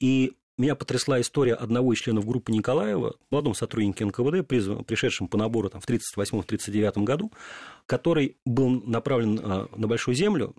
И 0.00 0.32
меня 0.56 0.76
потрясла 0.76 1.20
история 1.20 1.54
одного 1.54 1.92
из 1.92 1.98
членов 1.98 2.26
группы 2.26 2.52
Николаева, 2.52 3.16
молодом 3.30 3.54
сотруднике 3.54 4.04
НКВД, 4.04 4.46
пришедшем 4.46 5.28
по 5.28 5.36
набору 5.36 5.68
там, 5.70 5.80
в 5.80 5.88
1938-1939 5.88 7.02
году, 7.04 7.32
который 7.86 8.36
был 8.44 8.70
направлен 8.70 9.34
на 9.34 9.88
Большую 9.88 10.14
Землю, 10.14 10.54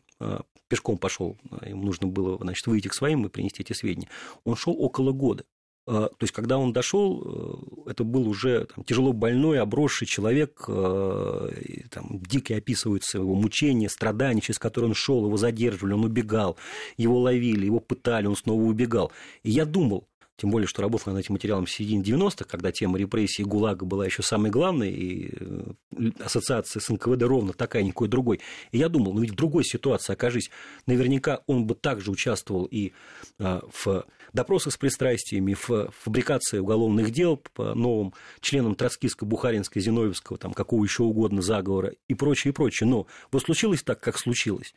пешком 0.68 0.98
пошел, 0.98 1.38
ему 1.66 1.84
нужно 1.84 2.08
было 2.08 2.38
значит, 2.38 2.66
выйти 2.68 2.88
к 2.88 2.94
своим 2.94 3.26
и 3.26 3.30
принести 3.30 3.64
эти 3.64 3.74
сведения. 3.74 4.10
Он 4.44 4.56
шел 4.56 4.74
около 4.78 5.12
года. 5.12 5.44
То 5.86 6.10
есть, 6.20 6.34
когда 6.34 6.58
он 6.58 6.74
дошел, 6.74 7.86
это 7.86 8.04
был 8.04 8.28
уже 8.28 8.66
там, 8.74 8.84
тяжело 8.84 9.14
больной, 9.14 9.60
обросший 9.60 10.08
человек, 10.08 10.64
там, 10.66 12.20
дико 12.28 12.56
описываются 12.56 13.20
его 13.20 13.36
мучения, 13.36 13.88
страдания, 13.88 14.42
через 14.42 14.58
которые 14.58 14.90
он 14.90 14.96
шел, 14.96 15.24
его 15.26 15.38
задерживали, 15.38 15.94
он 15.94 16.06
убегал, 16.06 16.58
его 16.98 17.20
ловили, 17.20 17.68
его 17.68 17.80
пытали, 17.80 18.26
он 18.26 18.36
снова 18.36 18.64
убегал. 18.64 19.12
И 19.44 19.52
я 19.52 19.66
думал, 19.66 20.08
тем 20.38 20.50
более, 20.50 20.68
что 20.68 20.82
работал 20.82 21.14
над 21.14 21.24
этим 21.24 21.34
материалом 21.34 21.66
в 21.66 21.72
середине 21.72 22.04
90-х, 22.04 22.46
когда 22.46 22.72
тема 22.72 22.98
репрессий 22.98 23.44
и 23.44 23.46
ГУЛАГа 23.46 23.86
была 23.86 24.06
еще 24.06 24.22
самой 24.22 24.52
главной, 24.52 24.92
и 24.92 25.32
э, 25.40 26.12
ассоциация 26.20 26.82
с 26.82 26.90
НКВД 26.90 27.24
ровно 27.24 27.54
такая, 27.54 27.84
никакой 27.84 28.10
другой. 28.10 28.42
И 28.72 28.78
я 28.78 28.90
думал, 28.90 29.14
ну 29.14 29.22
ведь 29.22 29.32
в 29.32 29.36
другой 29.36 29.64
ситуации, 29.64 30.14
окажись, 30.14 30.52
наверняка 30.88 31.42
он 31.48 31.66
бы 31.66 31.76
также 31.76 32.12
участвовал 32.12 32.66
и 32.66 32.92
а, 33.40 33.62
в 33.84 34.06
допросах 34.34 34.74
с 34.74 34.78
пристрастиями, 34.78 35.54
в 35.54 35.92
фабрикации 35.92 36.60
уголовных 36.60 37.12
дел 37.12 37.38
по 37.54 37.74
новым 37.74 38.14
членам 38.42 38.74
Троцкистско-Бухаринской, 38.74 39.80
Зиновьевского, 39.80 40.38
там, 40.38 40.54
какого 40.54 40.84
еще 40.84 41.04
угодно 41.04 41.42
заговора 41.42 41.94
и 42.08 42.14
прочее, 42.14 42.52
и 42.52 42.54
прочее. 42.54 42.90
Но 42.90 43.08
вот 43.32 43.44
случилось 43.44 43.84
так, 43.84 44.02
как 44.02 44.18
случилось. 44.18 44.74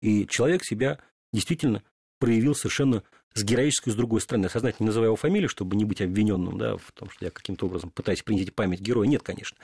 И 0.00 0.26
человек 0.26 0.64
себя 0.64 0.98
действительно 1.32 1.82
проявил 2.18 2.54
совершенно 2.54 3.02
с 3.34 3.42
героической 3.42 3.92
с 3.92 3.96
другой 3.96 4.20
стороны. 4.20 4.44
Я 4.44 4.50
сознательно 4.50 4.86
называю 4.86 5.08
его 5.08 5.16
фамилию, 5.16 5.48
чтобы 5.48 5.76
не 5.76 5.84
быть 5.84 6.00
обвиненным 6.00 6.58
да, 6.58 6.76
в 6.76 6.92
том, 6.92 7.10
что 7.10 7.24
я 7.24 7.30
каким-то 7.30 7.66
образом 7.66 7.90
пытаюсь 7.90 8.22
принести 8.22 8.50
память 8.50 8.80
героя. 8.80 9.06
Нет, 9.06 9.22
конечно. 9.22 9.56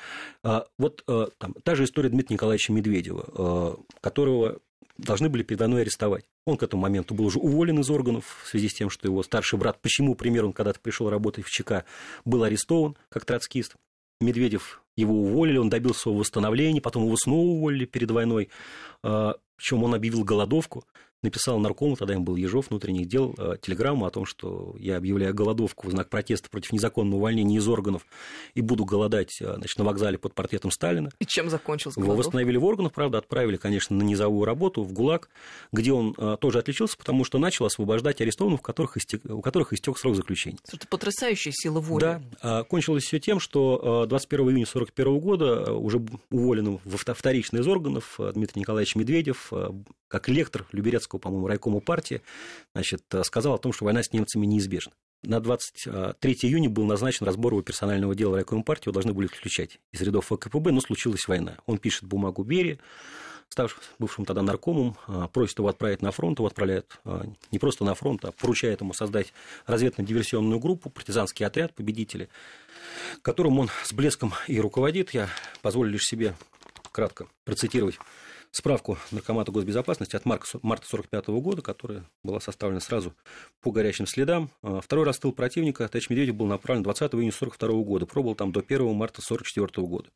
А, 0.42 0.66
вот 0.78 1.02
а, 1.06 1.28
там, 1.38 1.54
та 1.62 1.74
же 1.74 1.84
история 1.84 2.08
Дмитрия 2.08 2.34
Николаевича 2.34 2.72
Медведева, 2.72 3.24
а, 3.28 3.76
которого 4.00 4.58
должны 4.96 5.28
были 5.28 5.42
передо 5.42 5.68
мной 5.68 5.82
арестовать. 5.82 6.24
Он 6.44 6.56
к 6.56 6.62
этому 6.62 6.82
моменту 6.82 7.14
был 7.14 7.26
уже 7.26 7.38
уволен 7.38 7.78
из 7.80 7.90
органов 7.90 8.42
в 8.44 8.48
связи 8.48 8.68
с 8.68 8.74
тем, 8.74 8.90
что 8.90 9.06
его 9.06 9.22
старший 9.22 9.58
брат, 9.58 9.80
почему, 9.80 10.14
к 10.14 10.18
примеру, 10.18 10.48
он 10.48 10.52
когда-то 10.52 10.80
пришел 10.80 11.10
работать 11.10 11.44
в 11.44 11.50
ЧК, 11.50 11.84
был 12.24 12.42
арестован 12.42 12.96
как 13.08 13.24
троцкист. 13.24 13.76
Медведев 14.20 14.82
его 14.96 15.14
уволили, 15.14 15.58
он 15.58 15.68
добился 15.68 16.00
своего 16.00 16.20
восстановления, 16.20 16.80
потом 16.80 17.04
его 17.04 17.16
снова 17.16 17.46
уволили 17.46 17.84
перед 17.84 18.10
войной, 18.10 18.48
причем 19.00 19.84
он 19.84 19.94
объявил 19.94 20.24
голодовку 20.24 20.84
написал 21.22 21.58
наркому, 21.58 21.96
тогда 21.96 22.14
им 22.14 22.24
был 22.24 22.36
Ежов 22.36 22.70
внутренних 22.70 23.06
дел, 23.06 23.34
э, 23.36 23.56
телеграмму 23.60 24.06
о 24.06 24.10
том, 24.10 24.24
что 24.24 24.74
я 24.78 24.96
объявляю 24.96 25.34
голодовку 25.34 25.88
в 25.88 25.90
знак 25.90 26.08
протеста 26.08 26.48
против 26.48 26.72
незаконного 26.72 27.18
увольнения 27.18 27.56
из 27.56 27.68
органов 27.68 28.06
и 28.54 28.60
буду 28.60 28.84
голодать 28.84 29.40
э, 29.40 29.54
значит, 29.56 29.78
на 29.78 29.84
вокзале 29.84 30.18
под 30.18 30.34
портретом 30.34 30.70
Сталина. 30.70 31.10
И 31.18 31.26
чем 31.26 31.50
закончился 31.50 31.98
голодовка? 31.98 32.12
Его 32.12 32.18
восстановили 32.18 32.56
в 32.56 32.64
органах, 32.64 32.92
правда, 32.92 33.18
отправили, 33.18 33.56
конечно, 33.56 33.96
на 33.96 34.02
низовую 34.02 34.44
работу 34.44 34.84
в 34.84 34.92
ГУЛАГ, 34.92 35.28
где 35.72 35.92
он 35.92 36.14
э, 36.16 36.36
тоже 36.40 36.60
отличился, 36.60 36.96
потому 36.96 37.24
что 37.24 37.38
начал 37.38 37.64
освобождать 37.66 38.20
арестованных, 38.20 38.60
у 38.60 38.62
которых 38.62 38.96
истек, 38.96 39.24
у 39.24 39.40
которых 39.40 39.72
истек 39.72 39.98
срок 39.98 40.14
заключения. 40.14 40.58
Это 40.72 40.86
потрясающая 40.86 41.52
сила 41.52 41.80
воли. 41.80 42.00
Да. 42.00 42.22
А 42.40 42.62
кончилось 42.62 43.04
все 43.04 43.18
тем, 43.18 43.40
что 43.40 44.06
21 44.08 44.40
июня 44.50 44.66
1941 44.68 45.18
года 45.18 45.72
уже 45.72 46.00
уволенным 46.30 46.80
вторично 46.84 47.58
из 47.58 47.66
органов 47.66 48.20
Дмитрий 48.34 48.60
Николаевич 48.60 48.94
Медведев, 48.94 49.52
как 50.08 50.28
лектор 50.28 50.66
Люберецкого 50.72 51.07
Советского, 51.08 51.18
по-моему, 51.18 51.46
райкому 51.46 51.80
партии, 51.80 52.22
значит, 52.74 53.02
э, 53.12 53.24
сказал 53.24 53.54
о 53.54 53.58
том, 53.58 53.72
что 53.72 53.84
война 53.84 54.02
с 54.02 54.12
немцами 54.12 54.46
неизбежна. 54.46 54.92
На 55.22 55.40
23 55.40 56.32
июня 56.42 56.70
был 56.70 56.84
назначен 56.84 57.26
разбор 57.26 57.52
его 57.52 57.62
персонального 57.62 58.14
дела 58.14 58.32
в 58.32 58.34
райкому 58.34 58.62
партии, 58.62 58.84
его 58.88 58.92
должны 58.92 59.12
были 59.12 59.26
исключать 59.26 59.80
из 59.92 60.00
рядов 60.02 60.26
ВКПБ, 60.26 60.70
но 60.70 60.80
случилась 60.80 61.26
война. 61.26 61.56
Он 61.66 61.78
пишет 61.78 62.04
бумагу 62.04 62.44
Берии, 62.44 62.78
ставшим 63.48 63.80
бывшим 63.98 64.24
тогда 64.24 64.42
наркомом, 64.42 64.96
э, 65.08 65.26
просит 65.32 65.58
его 65.58 65.68
отправить 65.68 66.02
на 66.02 66.12
фронт, 66.12 66.38
его 66.38 66.46
отправляют 66.46 67.00
э, 67.04 67.24
не 67.50 67.58
просто 67.58 67.84
на 67.84 67.94
фронт, 67.94 68.24
а 68.24 68.32
поручает 68.32 68.80
ему 68.80 68.92
создать 68.92 69.32
разведно-диверсионную 69.66 70.60
группу, 70.60 70.90
партизанский 70.90 71.46
отряд, 71.46 71.74
победители, 71.74 72.28
которым 73.22 73.58
он 73.58 73.70
с 73.82 73.92
блеском 73.92 74.34
и 74.46 74.60
руководит. 74.60 75.14
Я 75.14 75.28
позволю 75.62 75.90
лишь 75.90 76.04
себе 76.04 76.36
кратко 76.92 77.26
процитировать 77.44 77.98
справку 78.50 78.98
Наркомата 79.10 79.52
госбезопасности 79.52 80.16
от 80.16 80.24
марта 80.24 80.44
1945 80.44 81.28
года, 81.42 81.62
которая 81.62 82.04
была 82.22 82.40
составлена 82.40 82.80
сразу 82.80 83.14
по 83.60 83.70
горячим 83.70 84.06
следам. 84.06 84.50
А, 84.62 84.80
второй 84.80 85.04
расстрел 85.04 85.32
противника 85.32 85.86
Тач 85.88 86.10
Медведев 86.10 86.34
был 86.34 86.46
направлен 86.46 86.82
20 86.82 87.02
июня 87.14 87.28
1942 87.28 87.82
года, 87.84 88.06
пробыл 88.06 88.34
там 88.34 88.52
до 88.52 88.60
1 88.60 88.94
марта 88.94 89.20
1944 89.22 89.86
года. 89.86 90.08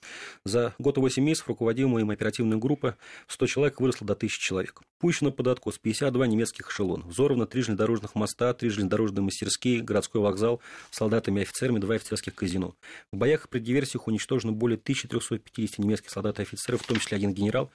За 0.45 0.75
год 0.79 0.97
и 0.97 1.01
8 1.01 1.23
месяцев 1.23 1.49
руководимая 1.49 2.03
им 2.03 2.11
оперативная 2.11 2.59
группа 2.59 2.97
100 3.29 3.47
человек 3.47 3.81
выросла 3.81 4.07
до 4.07 4.15
1000 4.15 4.41
человек. 4.41 4.81
Пущено 4.99 5.33
под 5.33 5.49
откос 5.49 5.79
52 5.79 6.27
немецких 6.27 6.71
эшелона, 6.71 7.05
взорвано 7.07 7.47
три 7.47 7.63
железнодорожных 7.63 8.15
моста, 8.15 8.55
три 8.55 8.69
железнодорожные 8.69 9.23
мастерские, 9.23 9.81
городской 9.81 10.21
вокзал, 10.21 10.61
солдатами 10.91 11.41
и 11.41 11.43
офицерами, 11.43 11.79
два 11.79 11.97
офицерских 11.97 12.35
казино. 12.35 12.75
В 13.11 13.17
боях 13.17 13.49
при 13.49 13.59
диверсиях 13.59 14.07
уничтожено 14.07 14.53
более 14.53 14.79
1350 14.79 15.79
немецких 15.79 16.11
солдат 16.11 16.39
и 16.39 16.43
офицеров, 16.43 16.83
в 16.83 16.87
том 16.87 16.99
числе 16.99 17.17
один 17.17 17.33
генерал, 17.33 17.71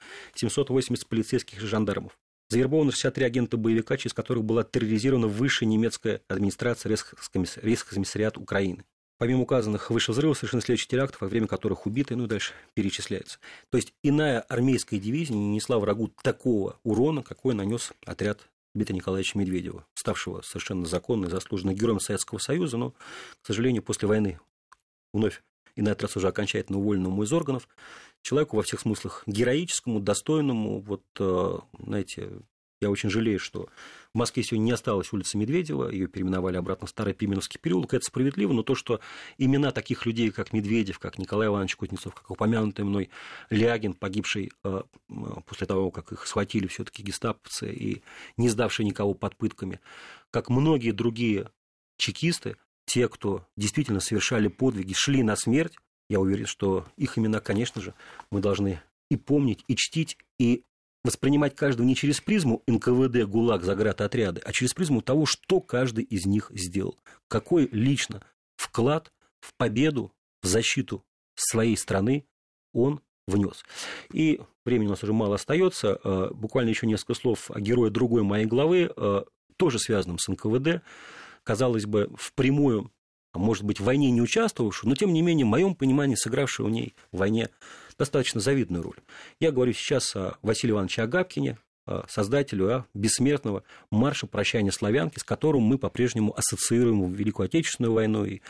780 0.48 1.06
полицейских 1.06 1.62
и 1.62 1.66
жандармов. 1.66 2.18
Завербовано 2.48 2.92
63 2.92 3.24
агента 3.24 3.56
боевика, 3.56 3.96
через 3.96 4.14
которых 4.14 4.44
была 4.44 4.64
терроризирована 4.64 5.26
высшая 5.26 5.66
немецкая 5.66 6.22
администрация 6.28 6.90
Рейхскомиссариат 6.90 8.38
Украины. 8.38 8.84
Помимо 9.18 9.42
указанных 9.42 9.90
выше 9.90 10.12
взрывов, 10.12 10.38
совершенно 10.38 10.62
следующих 10.62 10.88
терактов, 10.88 11.20
во 11.20 11.28
время 11.28 11.48
которых 11.48 11.86
убиты, 11.86 12.14
ну 12.14 12.24
и 12.24 12.28
дальше 12.28 12.52
перечисляется. 12.74 13.40
То 13.68 13.76
есть 13.76 13.92
иная 14.02 14.40
армейская 14.40 15.00
дивизия 15.00 15.34
не 15.34 15.48
нанесла 15.48 15.78
врагу 15.78 16.12
такого 16.22 16.78
урона, 16.84 17.22
какой 17.22 17.54
нанес 17.54 17.92
отряд 18.06 18.48
Дмитрия 18.74 18.96
Николаевича 18.96 19.36
Медведева, 19.36 19.84
ставшего 19.94 20.40
совершенно 20.42 20.86
законно 20.86 21.26
и 21.26 21.30
заслуженно 21.30 21.74
героем 21.74 21.98
Советского 21.98 22.38
Союза, 22.38 22.76
но, 22.76 22.92
к 23.42 23.46
сожалению, 23.46 23.82
после 23.82 24.06
войны 24.06 24.38
вновь 25.12 25.42
и 25.74 25.82
на 25.82 25.90
этот 25.90 26.02
раз 26.02 26.16
уже 26.16 26.28
окончательно 26.28 26.78
уволенному 26.78 27.22
из 27.22 27.32
органов, 27.32 27.68
человеку 28.22 28.56
во 28.56 28.62
всех 28.62 28.80
смыслах 28.80 29.22
героическому, 29.26 30.00
достойному, 30.00 30.80
вот, 30.80 31.02
э, 31.18 31.58
знаете, 31.78 32.40
я 32.80 32.90
очень 32.90 33.10
жалею, 33.10 33.40
что 33.40 33.68
в 34.14 34.18
Москве 34.18 34.44
сегодня 34.44 34.66
не 34.66 34.72
осталось 34.72 35.12
улицы 35.12 35.36
Медведева, 35.36 35.90
ее 35.90 36.06
переименовали 36.06 36.56
обратно 36.56 36.86
в 36.86 36.90
Старый 36.90 37.12
Пименовский 37.12 37.58
переулок. 37.60 37.92
Это 37.92 38.04
справедливо, 38.04 38.52
но 38.52 38.62
то, 38.62 38.76
что 38.76 39.00
имена 39.36 39.72
таких 39.72 40.06
людей, 40.06 40.30
как 40.30 40.52
Медведев, 40.52 41.00
как 41.00 41.18
Николай 41.18 41.48
Иванович 41.48 41.74
Кузнецов, 41.76 42.14
как 42.14 42.30
упомянутый 42.30 42.84
мной 42.84 43.10
Лягин, 43.50 43.94
погибший 43.94 44.52
э, 44.62 44.82
после 45.44 45.66
того, 45.66 45.90
как 45.90 46.12
их 46.12 46.26
схватили 46.26 46.68
все 46.68 46.84
таки 46.84 47.02
гестаповцы 47.02 47.72
и 47.72 48.02
не 48.36 48.48
сдавший 48.48 48.84
никого 48.84 49.14
под 49.14 49.36
пытками, 49.36 49.80
как 50.30 50.48
многие 50.48 50.92
другие 50.92 51.50
чекисты, 51.96 52.56
те, 52.86 53.08
кто 53.08 53.44
действительно 53.56 54.00
совершали 54.00 54.48
подвиги, 54.48 54.94
шли 54.96 55.22
на 55.22 55.36
смерть, 55.36 55.76
я 56.08 56.20
уверен, 56.20 56.46
что 56.46 56.86
их 56.96 57.18
имена, 57.18 57.40
конечно 57.40 57.80
же, 57.80 57.94
мы 58.30 58.40
должны 58.40 58.80
и 59.10 59.16
помнить, 59.16 59.64
и 59.68 59.76
чтить, 59.76 60.16
и 60.38 60.64
воспринимать 61.04 61.54
каждого 61.54 61.86
не 61.86 61.94
через 61.94 62.20
призму 62.20 62.62
НКВД, 62.66 63.24
ГУЛАГ, 63.24 63.62
заградотряды, 63.62 64.40
а 64.44 64.52
через 64.52 64.74
призму 64.74 65.00
того, 65.00 65.26
что 65.26 65.60
каждый 65.60 66.04
из 66.04 66.26
них 66.26 66.50
сделал. 66.54 66.98
Какой 67.28 67.68
лично 67.72 68.22
вклад 68.56 69.12
в 69.40 69.54
победу, 69.54 70.12
в 70.42 70.46
защиту 70.46 71.04
своей 71.34 71.76
страны 71.76 72.26
он 72.72 73.00
внес. 73.26 73.64
И 74.12 74.40
времени 74.64 74.88
у 74.88 74.90
нас 74.90 75.02
уже 75.02 75.12
мало 75.12 75.36
остается. 75.36 75.98
Э, 76.02 76.30
буквально 76.32 76.70
еще 76.70 76.86
несколько 76.86 77.14
слов 77.14 77.50
о 77.50 77.60
герое 77.60 77.90
другой 77.90 78.22
моей 78.22 78.46
главы, 78.46 78.92
э, 78.94 79.22
тоже 79.56 79.78
связанном 79.78 80.18
с 80.18 80.28
НКВД. 80.28 80.82
Казалось 81.42 81.86
бы, 81.86 82.10
впрямую 82.16 82.90
может 83.34 83.64
быть, 83.64 83.80
в 83.80 83.84
войне 83.84 84.10
не 84.10 84.22
участвовавшую, 84.22 84.88
но, 84.90 84.96
тем 84.96 85.12
не 85.12 85.22
менее, 85.22 85.46
в 85.46 85.48
моем 85.48 85.74
понимании, 85.74 86.14
сыгравшую 86.14 86.68
в 86.68 86.70
ней 86.70 86.94
в 87.12 87.18
войне 87.18 87.50
достаточно 87.98 88.40
завидную 88.40 88.82
роль. 88.82 88.98
Я 89.40 89.52
говорю 89.52 89.72
сейчас 89.72 90.14
о 90.16 90.36
Василии 90.42 90.72
Ивановиче 90.72 91.02
Агапкине, 91.02 91.58
создателю 92.06 92.84
бессмертного 92.92 93.64
марша 93.90 94.26
прощания 94.26 94.70
славянки, 94.70 95.18
с 95.18 95.24
которым 95.24 95.62
мы 95.62 95.78
по-прежнему 95.78 96.36
ассоциируем 96.36 97.12
Великую 97.12 97.46
Отечественную 97.46 97.94
войну 97.94 98.24
и 98.26 98.40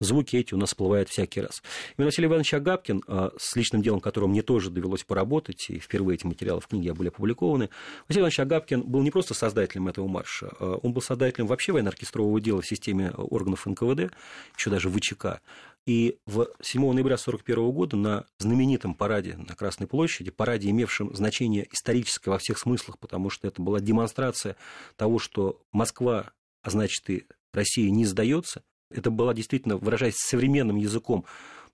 звуки 0.00 0.36
эти 0.36 0.54
у 0.54 0.56
нас 0.56 0.70
всплывают 0.70 1.08
всякий 1.08 1.40
раз. 1.40 1.62
Именно 1.96 2.06
Василий 2.06 2.26
Иванович 2.26 2.54
Агапкин, 2.54 3.02
а, 3.06 3.32
с 3.38 3.54
личным 3.54 3.82
делом 3.82 4.00
которым 4.00 4.30
мне 4.30 4.42
тоже 4.42 4.70
довелось 4.70 5.04
поработать, 5.04 5.66
и 5.68 5.78
впервые 5.78 6.16
эти 6.16 6.26
материалы 6.26 6.60
в 6.60 6.68
книге 6.68 6.94
были 6.94 7.08
опубликованы, 7.08 7.68
Василий 8.08 8.22
Иванович 8.22 8.40
Агапкин 8.40 8.82
был 8.82 9.02
не 9.02 9.10
просто 9.10 9.34
создателем 9.34 9.88
этого 9.88 10.08
марша, 10.08 10.52
а, 10.58 10.76
он 10.82 10.92
был 10.92 11.02
создателем 11.02 11.46
вообще 11.46 11.72
военно-оркестрового 11.72 12.40
дела 12.40 12.62
в 12.62 12.66
системе 12.66 13.10
органов 13.10 13.66
НКВД, 13.66 14.12
еще 14.56 14.70
даже 14.70 14.90
ВЧК. 14.90 15.40
И 15.86 16.18
в 16.26 16.48
7 16.60 16.80
ноября 16.92 17.14
1941 17.14 17.70
года 17.72 17.96
на 17.96 18.26
знаменитом 18.38 18.94
параде 18.94 19.36
на 19.36 19.54
Красной 19.54 19.86
площади, 19.86 20.30
параде, 20.30 20.70
имевшем 20.70 21.14
значение 21.14 21.66
историческое 21.72 22.30
во 22.30 22.38
всех 22.38 22.58
смыслах, 22.58 22.98
потому 22.98 23.30
что 23.30 23.48
это 23.48 23.62
была 23.62 23.80
демонстрация 23.80 24.56
того, 24.96 25.18
что 25.18 25.60
Москва, 25.72 26.32
а 26.62 26.70
значит 26.70 27.08
и 27.08 27.26
Россия 27.52 27.90
не 27.90 28.04
сдается, 28.04 28.62
это 28.90 29.10
была 29.10 29.34
действительно, 29.34 29.76
выражаясь 29.76 30.16
современным 30.16 30.76
языком, 30.76 31.24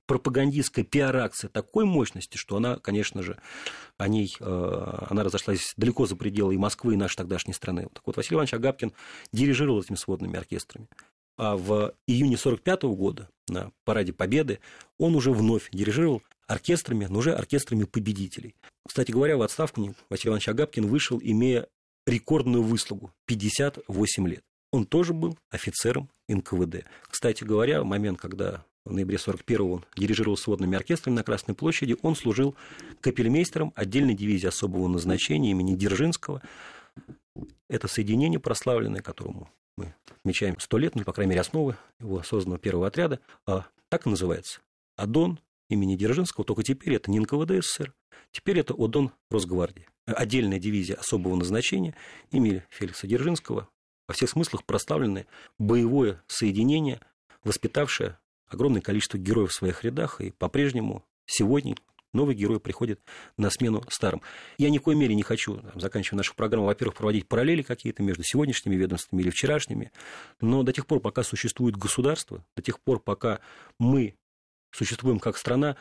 пропагандистская 0.06 0.84
пиар-акция 0.84 1.48
такой 1.48 1.84
мощности, 1.84 2.36
что 2.36 2.56
она, 2.56 2.78
конечно 2.78 3.22
же, 3.22 3.38
о 3.98 4.08
ней, 4.08 4.36
э, 4.38 5.06
она 5.10 5.24
разошлась 5.24 5.74
далеко 5.76 6.06
за 6.06 6.16
пределы 6.16 6.54
и 6.54 6.58
Москвы, 6.58 6.94
и 6.94 6.96
нашей 6.96 7.16
тогдашней 7.16 7.52
страны. 7.54 7.88
Так 7.92 8.02
вот, 8.06 8.16
Василий 8.16 8.36
Иванович 8.36 8.54
Агапкин 8.54 8.92
дирижировал 9.32 9.82
этими 9.82 9.96
сводными 9.96 10.38
оркестрами. 10.38 10.88
А 11.36 11.56
в 11.56 11.92
июне 12.06 12.36
1945 12.36 12.82
года 12.96 13.28
на 13.48 13.70
Параде 13.84 14.12
Победы 14.12 14.60
он 14.98 15.14
уже 15.14 15.32
вновь 15.32 15.68
дирижировал 15.70 16.22
оркестрами, 16.46 17.06
но 17.06 17.18
уже 17.18 17.34
оркестрами 17.34 17.84
победителей. 17.84 18.54
Кстати 18.86 19.10
говоря, 19.10 19.36
в 19.36 19.42
отставку 19.42 19.94
Василий 20.08 20.28
Иванович 20.30 20.48
Агапкин 20.48 20.86
вышел, 20.86 21.20
имея 21.22 21.66
рекордную 22.06 22.62
выслугу– 22.62 23.12
58 23.26 24.28
лет. 24.28 24.44
Он 24.70 24.86
тоже 24.86 25.12
был 25.12 25.36
офицером 25.50 26.08
НКВД. 26.28 26.84
Кстати 27.08 27.44
говоря, 27.44 27.84
момент, 27.84 28.20
когда 28.20 28.64
в 28.84 28.92
ноябре 28.92 29.16
41-го 29.16 29.72
он 29.72 29.84
дирижировал 29.96 30.36
сводными 30.36 30.76
оркестрами 30.76 31.16
на 31.16 31.24
Красной 31.24 31.54
площади, 31.54 31.96
он 32.02 32.14
служил 32.14 32.54
капельмейстером 33.00 33.72
отдельной 33.74 34.14
дивизии 34.14 34.46
особого 34.46 34.88
назначения 34.88 35.50
имени 35.50 35.74
Дзержинского. 35.74 36.40
Это 37.68 37.88
соединение 37.88 38.38
прославленное, 38.38 39.02
которому 39.02 39.50
мы 39.76 39.94
отмечаем 40.08 40.58
сто 40.58 40.78
лет, 40.78 40.94
ну, 40.94 41.04
по 41.04 41.12
крайней 41.12 41.30
мере, 41.30 41.40
основы 41.40 41.76
его 42.00 42.22
созданного 42.22 42.58
первого 42.58 42.86
отряда, 42.86 43.20
а 43.44 43.66
так 43.88 44.06
и 44.06 44.10
называется. 44.10 44.60
Адон 44.96 45.38
имени 45.68 45.96
Дзержинского, 45.96 46.44
только 46.44 46.62
теперь 46.62 46.94
это 46.94 47.10
не 47.10 47.20
НКВД 47.20 47.62
СССР, 47.62 47.92
теперь 48.30 48.60
это 48.60 48.72
ОДОН 48.72 49.12
Росгвардии. 49.30 49.88
Отдельная 50.06 50.60
дивизия 50.60 50.94
особого 50.94 51.34
назначения 51.34 51.94
имени 52.30 52.62
Феликса 52.70 53.06
Дзержинского, 53.08 53.68
во 54.08 54.14
всех 54.14 54.30
смыслах 54.30 54.64
прославленное 54.64 55.26
боевое 55.58 56.22
соединение, 56.26 57.00
воспитавшее 57.44 58.18
огромное 58.48 58.80
количество 58.80 59.18
героев 59.18 59.50
в 59.50 59.54
своих 59.54 59.84
рядах, 59.84 60.20
и 60.20 60.30
по-прежнему 60.30 61.04
сегодня 61.26 61.76
новые 62.12 62.36
герои 62.36 62.58
приходят 62.58 63.00
на 63.36 63.50
смену 63.50 63.82
старым. 63.88 64.22
Я 64.58 64.70
ни 64.70 64.78
в 64.78 64.82
коей 64.82 64.96
мере 64.96 65.14
не 65.14 65.22
хочу, 65.22 65.60
заканчивая 65.74 66.18
нашу 66.18 66.34
программу, 66.34 66.66
во-первых, 66.66 66.96
проводить 66.96 67.28
параллели 67.28 67.62
какие-то 67.62 68.02
между 68.02 68.22
сегодняшними 68.24 68.74
ведомствами 68.74 69.22
или 69.22 69.30
вчерашними, 69.30 69.92
но 70.40 70.62
до 70.62 70.72
тех 70.72 70.86
пор, 70.86 71.00
пока 71.00 71.22
существует 71.22 71.76
государство, 71.76 72.44
до 72.56 72.62
тех 72.62 72.80
пор, 72.80 73.00
пока 73.00 73.40
мы 73.78 74.16
существуем 74.70 75.18
как 75.18 75.36
страна, 75.36 75.76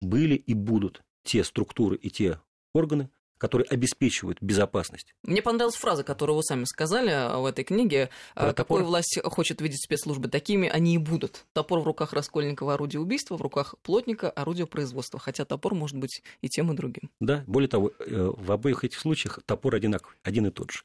были 0.00 0.34
и 0.34 0.54
будут 0.54 1.02
те 1.22 1.44
структуры 1.44 1.96
и 1.96 2.10
те 2.10 2.40
органы, 2.74 3.10
которые 3.44 3.68
обеспечивают 3.68 4.38
безопасность. 4.40 5.14
Мне 5.22 5.42
понравилась 5.42 5.76
фраза, 5.76 6.02
которую 6.02 6.36
вы 6.36 6.42
сами 6.42 6.64
сказали 6.64 7.10
а, 7.10 7.36
в 7.40 7.44
этой 7.44 7.62
книге. 7.62 8.08
Про 8.34 8.54
Какую 8.54 8.80
топор? 8.80 8.82
власть 8.84 9.18
хочет 9.22 9.60
видеть 9.60 9.84
спецслужбы 9.84 10.28
такими, 10.28 10.66
они 10.66 10.94
и 10.94 10.98
будут. 10.98 11.44
Топор 11.52 11.80
в 11.80 11.84
руках 11.84 12.14
Раскольникова– 12.14 12.72
орудие 12.74 13.02
убийства, 13.02 13.36
в 13.36 13.42
руках 13.42 13.74
плотника– 13.82 14.30
орудие 14.30 14.66
производства. 14.66 15.20
Хотя 15.20 15.44
топор 15.44 15.74
может 15.74 15.98
быть 15.98 16.22
и 16.40 16.48
тем, 16.48 16.72
и 16.72 16.74
другим. 16.74 17.10
Да, 17.20 17.44
более 17.46 17.68
того, 17.68 17.92
э, 17.98 18.32
в 18.34 18.50
обоих 18.50 18.82
этих 18.82 18.98
случаях 18.98 19.38
топор 19.44 19.74
одинаковый, 19.74 20.16
один 20.22 20.46
и 20.46 20.50
тот 20.50 20.70
же. 20.70 20.78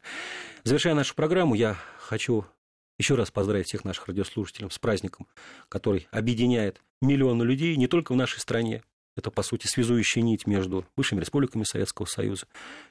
Завершая 0.65 0.95
нашу 0.95 1.15
программу, 1.15 1.55
я 1.55 1.77
хочу 1.97 2.43
еще 2.97 3.15
раз 3.15 3.31
поздравить 3.31 3.67
всех 3.67 3.85
наших 3.85 4.09
радиослушателей 4.09 4.69
с 4.69 4.79
праздником, 4.79 5.27
который 5.69 6.09
объединяет 6.11 6.81
миллионы 7.01 7.43
людей 7.43 7.77
не 7.77 7.87
только 7.87 8.11
в 8.11 8.17
нашей 8.17 8.41
стране, 8.41 8.83
это, 9.19 9.31
по 9.31 9.43
сути, 9.43 9.67
связующая 9.67 10.23
нить 10.23 10.47
между 10.47 10.85
бывшими 10.97 11.19
республиками 11.19 11.63
Советского 11.63 12.05
Союза, 12.05 12.47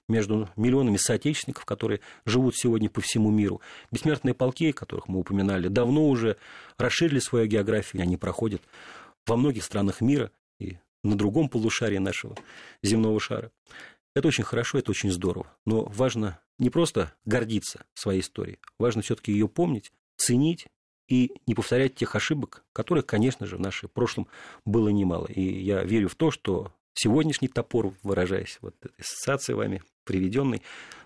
между 0.09 0.49
миллионами 0.57 0.97
соотечественников, 0.97 1.65
которые 1.65 2.01
живут 2.25 2.57
сегодня 2.57 2.89
по 2.89 3.01
всему 3.01 3.31
миру. 3.31 3.61
Бессмертные 3.91 4.35
полки, 4.35 4.73
которых 4.73 5.09
мы 5.09 5.19
упоминали, 5.19 5.69
давно 5.69 6.09
уже 6.09 6.37
расширили 6.77 7.19
свою 7.19 7.47
географию, 7.47 8.03
они 8.03 8.17
проходят 8.17 8.63
во 9.27 9.37
многих 9.37 9.65
странах 9.65 10.01
мира 10.01 10.31
и 10.61 10.79
на 11.03 11.17
другом 11.17 11.49
полушарии 11.49 11.99
нашего 11.99 12.37
земного 12.83 13.19
шара. 13.21 13.51
Это 14.15 14.29
очень 14.29 14.45
хорошо, 14.45 14.79
это 14.79 14.91
очень 14.91 15.11
здорово. 15.11 15.47
Но 15.65 15.85
важно 15.85 16.41
не 16.59 16.71
просто 16.71 17.15
гордиться 17.25 17.85
своей 17.95 18.21
историей, 18.21 18.59
важно 18.79 19.03
все-таки 19.03 19.33
ее 19.33 19.49
помнить, 19.49 19.93
ценить 20.17 20.67
и 21.09 21.33
не 21.47 21.55
повторять 21.55 21.95
тех 21.95 22.15
ошибок, 22.15 22.65
которых, 22.73 23.07
конечно 23.07 23.47
же, 23.47 23.57
в 23.57 23.61
нашем 23.61 23.89
прошлом 23.89 24.29
было 24.65 24.89
немало. 24.89 25.27
И 25.27 25.41
я 25.41 25.83
верю 25.83 26.09
в 26.09 26.15
то, 26.15 26.31
что 26.31 26.73
сегодняшний 26.95 27.49
топор, 27.49 27.95
выражаясь 28.03 28.59
вот 28.61 28.75
этой 28.83 28.95
ассоциацией 29.01 29.57
вами 29.57 29.83
приведенной, 30.05 30.63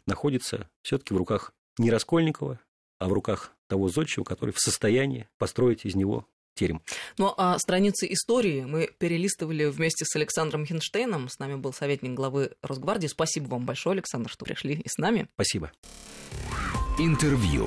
находится 0.06 0.68
все-таки 0.82 1.14
в 1.14 1.16
руках 1.16 1.52
не 1.78 1.90
Раскольникова, 1.90 2.58
а 2.98 3.08
в 3.08 3.12
руках 3.12 3.52
того 3.68 3.88
зодчего, 3.88 4.24
который 4.24 4.50
в 4.50 4.58
состоянии 4.58 5.28
построить 5.38 5.84
из 5.84 5.94
него 5.94 6.26
терем. 6.54 6.82
Ну 7.18 7.32
а 7.36 7.58
страницы 7.58 8.06
истории 8.12 8.62
мы 8.62 8.90
перелистывали 8.98 9.64
вместе 9.66 10.04
с 10.04 10.14
Александром 10.16 10.66
Хинштейном. 10.66 11.28
С 11.28 11.38
нами 11.38 11.54
был 11.54 11.72
советник 11.72 12.14
главы 12.14 12.52
Росгвардии. 12.62 13.06
Спасибо 13.06 13.48
вам 13.48 13.64
большое, 13.64 13.94
Александр, 13.94 14.30
что 14.30 14.44
пришли 14.44 14.74
и 14.74 14.88
с 14.88 14.98
нами. 14.98 15.28
Спасибо. 15.34 15.72
Интервью. 16.98 17.66